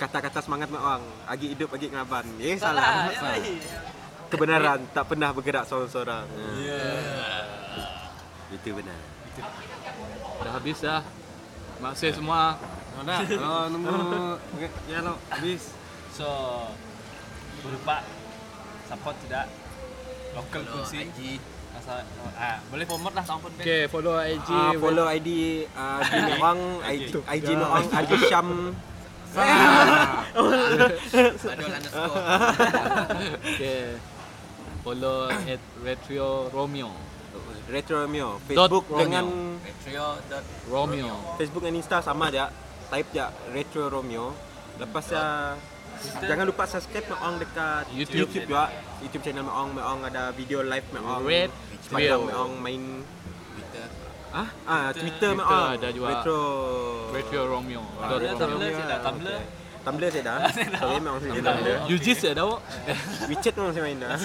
kata-kata 0.00 0.40
semangat 0.40 0.72
me 0.72 0.80
orang 0.80 1.04
agi 1.28 1.52
hidup 1.52 1.76
agi 1.76 1.92
ngaban. 1.92 2.24
Eh 2.40 2.56
salah. 2.56 3.12
ya, 3.12 3.36
ya. 3.36 3.52
Kebenaran 4.32 4.80
tak 4.96 5.12
pernah 5.12 5.28
bergerak 5.36 5.68
seorang-seorang. 5.68 6.24
Yeah. 6.56 8.56
Itu 8.56 8.80
benar. 8.80 8.96
Dah 10.40 10.52
habis 10.56 10.80
dah. 10.80 11.04
Terima 11.76 11.92
kasih 11.92 12.16
semua. 12.16 12.56
Ada. 13.04 13.16
Kalau 13.28 13.64
nunggu 13.76 14.40
ya 14.88 15.04
lo 15.04 15.20
habis. 15.28 15.76
So 16.16 16.24
berupa 17.60 18.00
support 18.88 19.20
tidak 19.28 19.52
local 20.32 20.64
IG. 20.96 21.36
asal 21.70 22.02
ah 22.34 22.58
boleh 22.66 22.82
promote 22.82 23.14
lah 23.14 23.22
Okay, 23.62 23.86
follow 23.86 24.18
IG. 24.18 24.50
Ah, 24.50 24.74
follow 24.74 25.06
ID 25.06 25.30
uh, 25.70 26.02
di 26.02 26.18
me 26.18 26.32
orang 26.34 26.60
IG, 26.82 27.14
IG 27.14 27.48
me 27.54 27.62
orang 27.62 27.86
Adi 27.94 28.16
Syam. 28.26 28.74
Badul 31.44 31.70
underscore. 31.70 32.22
Okay. 33.54 33.94
Follow 34.80 35.28
at 35.28 35.60
Retro 35.84 36.48
Romeo. 36.50 36.90
Retro 37.70 38.02
Romeo. 38.02 38.40
Facebook 38.48 38.88
Romeo. 38.90 39.02
dengan 39.04 39.24
Retrio 39.62 40.06
dot 40.26 40.44
Romeo. 40.66 41.14
Facebook 41.38 41.62
dan 41.62 41.74
Insta 41.76 42.02
sama 42.02 42.32
aja. 42.32 42.50
Type 42.90 43.10
je 43.14 43.26
Retro 43.54 43.86
Romeo. 43.92 44.34
Lepas 44.80 45.12
ya 45.12 45.54
Jangan 46.00 46.48
lupa 46.48 46.64
subscribe 46.64 47.12
me 47.12 47.16
orang 47.20 47.36
dekat 47.36 47.84
YouTube. 47.92 48.24
YouTube, 48.24 48.48
juga. 48.48 48.72
YouTube 49.04 49.20
channel 49.20 49.44
me 49.44 49.52
orang, 49.52 49.70
me 49.76 49.82
orang 49.84 50.00
ada 50.08 50.32
video 50.32 50.64
live 50.64 50.86
me 50.96 50.98
orang. 51.04 51.20
Red 51.28 51.50
me 51.92 52.08
orang 52.08 52.56
main. 52.56 53.04
Ah 54.30 54.48
ah 54.64 54.84
Twitter 54.94 55.34
Twitter 55.34 55.42
orang. 55.42 55.74
ada 55.74 55.88
juga. 55.90 56.06
Retro 56.14 56.40
Retro 57.10 57.40
Romeo. 57.46 57.82
Ah, 57.98 58.08
Tumblr, 58.08 58.22
Retro. 58.22 58.38
Tumblr 58.46 58.68
saya 58.70 58.86
dah 58.86 58.94
ah, 58.94 59.04
Tumblr. 59.04 59.38
Tumblr 59.80 60.08
saya 60.08 60.22
dah. 60.22 60.36
Sorry 60.52 60.98
memang 60.98 61.18
saya 61.18 61.32
Tumblr. 61.40 61.76
UGIS 61.88 62.20
ya 62.20 62.32
dah. 62.32 62.44
Wak? 62.46 62.60
WeChat 63.30 63.54
memang 63.54 63.72
saya 63.72 63.82
main 63.82 63.98
dah. 63.98 64.10
Ah, 64.12 64.18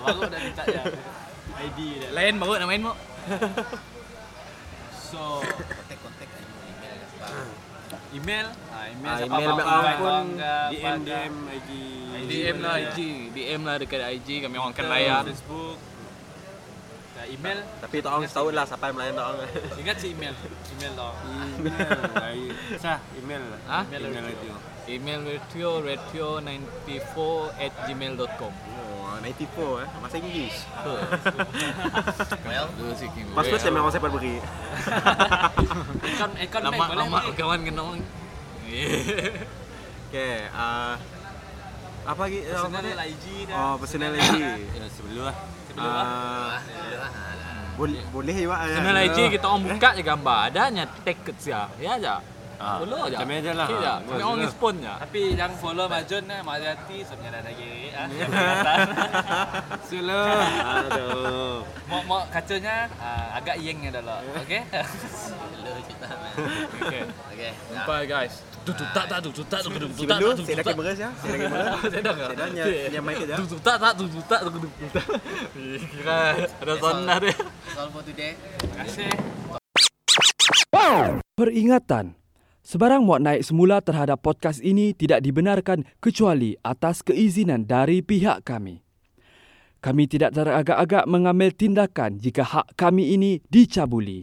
baru 0.04 0.20
dah 0.26 0.40
minta 0.40 0.62
ya 0.64 0.82
ID 1.56 1.78
dia. 1.98 2.08
Lain 2.10 2.34
baru 2.36 2.52
nak 2.56 2.68
main 2.68 2.82
Wak. 2.82 2.96
So 5.06 5.40
Kontak-kontak 5.40 6.28
kan 6.28 6.44
email 8.12 8.46
ah 8.72 8.84
email 8.88 9.12
Ah, 9.12 9.18
email 9.20 9.50
invite 9.52 9.98
pun 9.98 10.26
DM 10.72 10.80
apa. 10.80 11.04
DM 11.04 11.34
IG. 11.52 11.70
DM 12.26 12.56
lah 12.58 12.74
IG. 12.80 12.98
DM 13.30 13.60
lah 13.62 13.76
dekat 13.76 14.00
IG 14.14 14.28
kami 14.40 14.56
orang 14.56 14.72
akan 14.72 14.86
layan. 14.88 15.24
Facebook. 15.28 15.76
Dah 17.16 17.24
email, 17.24 17.64
Tapi 17.80 18.04
tak 18.04 18.12
orang 18.12 18.28
tahu 18.28 18.52
lah 18.52 18.68
siapa 18.68 18.92
yang 18.92 18.96
melayan 19.00 19.14
tak 19.16 19.26
orang. 19.32 19.48
ingat 19.80 19.96
si 19.96 20.06
email. 20.12 20.36
Email 20.76 20.92
tau. 20.92 21.12
Email. 21.24 22.52
Sah 22.76 22.98
email. 23.16 23.40
Ha? 23.64 23.80
Email 23.88 24.02
Email 24.04 24.24
radio. 24.28 24.52
radio. 24.52 24.54
Email 24.86 25.20
retro 25.24 25.70
retro94 25.80 27.16
at 27.56 27.72
gmail.com. 27.88 28.52
Oh, 28.52 29.16
94 29.24 29.80
eh. 29.80 29.88
Masa 29.98 30.16
English. 30.20 30.58
Well, 32.44 32.68
Dulu 32.76 32.92
si 32.92 33.06
King. 33.16 33.26
Password 33.32 33.60
saya 33.64 33.72
memang 33.72 33.90
saya 33.90 34.02
beri. 34.04 34.36
Account 36.04 36.34
account 36.36 36.64
Lama 36.68 36.84
lama 36.92 37.18
kawan 37.32 37.60
kena 37.64 37.80
orang. 37.80 38.04
Okay, 40.06 40.46
uh, 40.54 40.94
apa 42.06 42.20
lagi? 42.22 42.46
Personal? 42.46 42.94
IG 43.10 43.26
dah. 43.50 43.54
Oh, 43.58 43.74
personal 43.74 44.14
IG. 44.14 44.38
Ya 44.38 44.86
sebelum 44.86 45.26
lah. 45.26 45.36
Ah, 45.76 46.56
boleh 47.76 48.00
boleh 48.08 48.36
juga. 48.38 48.56
ya. 48.64 48.80
Channel 48.80 48.98
IG 49.04 49.18
kita 49.36 49.46
orang 49.46 49.62
buka 49.68 49.88
je 49.92 50.02
gambar. 50.02 50.38
Adanya 50.48 50.84
tag 51.04 51.18
ke 51.20 51.32
sia. 51.36 51.68
Ya 51.76 51.94
aja. 51.94 52.14
Ah, 52.56 52.80
Follow 52.80 53.04
aja. 53.04 53.20
macam 53.20 53.36
aja 53.36 53.52
lah. 53.52 53.68
Ah, 53.68 53.98
Kami 54.00 54.22
orang 54.24 54.40
respon 54.40 54.72
je. 54.80 54.88
Tapi 54.96 55.20
yang 55.36 55.52
follow 55.60 55.84
Majun 55.86 56.24
lah, 56.24 56.40
Mak 56.40 56.56
Hati 56.64 56.98
sebenarnya 57.04 57.36
dah 57.36 57.52
lagi. 57.52 57.72
Ah, 57.92 58.06
Sula. 59.84 60.20
Aduh. 60.80 61.60
Mau 61.84 62.00
mau 62.08 62.20
kacanya 62.26 62.88
ah, 62.96 63.36
agak 63.36 63.60
yeng 63.60 63.84
dah 63.86 64.00
lah. 64.08 64.24
Okey. 64.40 64.64
Dulu 65.52 65.70
cerita 65.84 66.08
man. 66.08 66.32
Okay. 66.80 67.02
Okey. 67.28 67.52
dah. 67.52 67.52
Jumpa 67.68 67.96
guys. 68.08 68.34
Tu 68.66 68.74
tu 68.74 68.82
tak 68.90 69.06
tak 69.06 69.22
tu 69.22 69.30
tu 69.30 69.46
tak 69.46 69.62
tu 69.62 69.70
tu 69.70 69.86
Si 69.94 70.02
tak 70.10 70.18
Belu, 70.18 70.34
tu 70.34 70.42
saya 70.42 70.58
dah 70.58 70.64
kamera 70.66 70.90
ya. 70.90 71.08
Saya 71.22 71.30
dah 71.30 71.38
kamera. 71.38 71.70
Saya 71.86 72.02
dah 72.02 72.14
Saya 72.18 72.34
dah 72.34 72.48
nya- 72.50 72.88
nya 72.90 73.00
mic 73.00 73.16
aja. 73.22 73.34
Tu 73.38 73.44
tu 73.46 73.56
tak 73.62 73.76
tak 73.78 73.92
tu 73.94 74.04
tu 74.10 74.20
tak 74.26 74.40
tu 74.42 74.48
tu 74.58 74.68
tak. 74.96 75.06
Kira 75.94 76.18
ada 76.34 76.72
sonar 76.74 77.18
dia. 77.22 77.30
That's 77.30 77.78
all 77.78 77.88
for 77.94 78.02
today. 78.02 78.34
Terima 78.58 78.74
kasih. 78.82 79.10
Peringatan. 81.36 82.18
Sebarang 82.66 83.06
muat 83.06 83.22
naik 83.22 83.46
semula 83.46 83.78
terhadap 83.78 84.18
podcast 84.18 84.58
ini 84.58 84.90
tidak 84.90 85.22
dibenarkan 85.22 85.86
kecuali 86.02 86.58
atas 86.66 87.06
keizinan 87.06 87.62
dari 87.62 88.02
pihak 88.02 88.42
kami. 88.42 88.82
Kami 89.78 90.10
tidak 90.10 90.34
teragak-agak 90.34 91.06
mengambil 91.06 91.54
tindakan 91.54 92.18
jika 92.18 92.42
hak 92.42 92.74
kami 92.74 93.14
ini 93.14 93.38
dicabuli. 93.46 94.14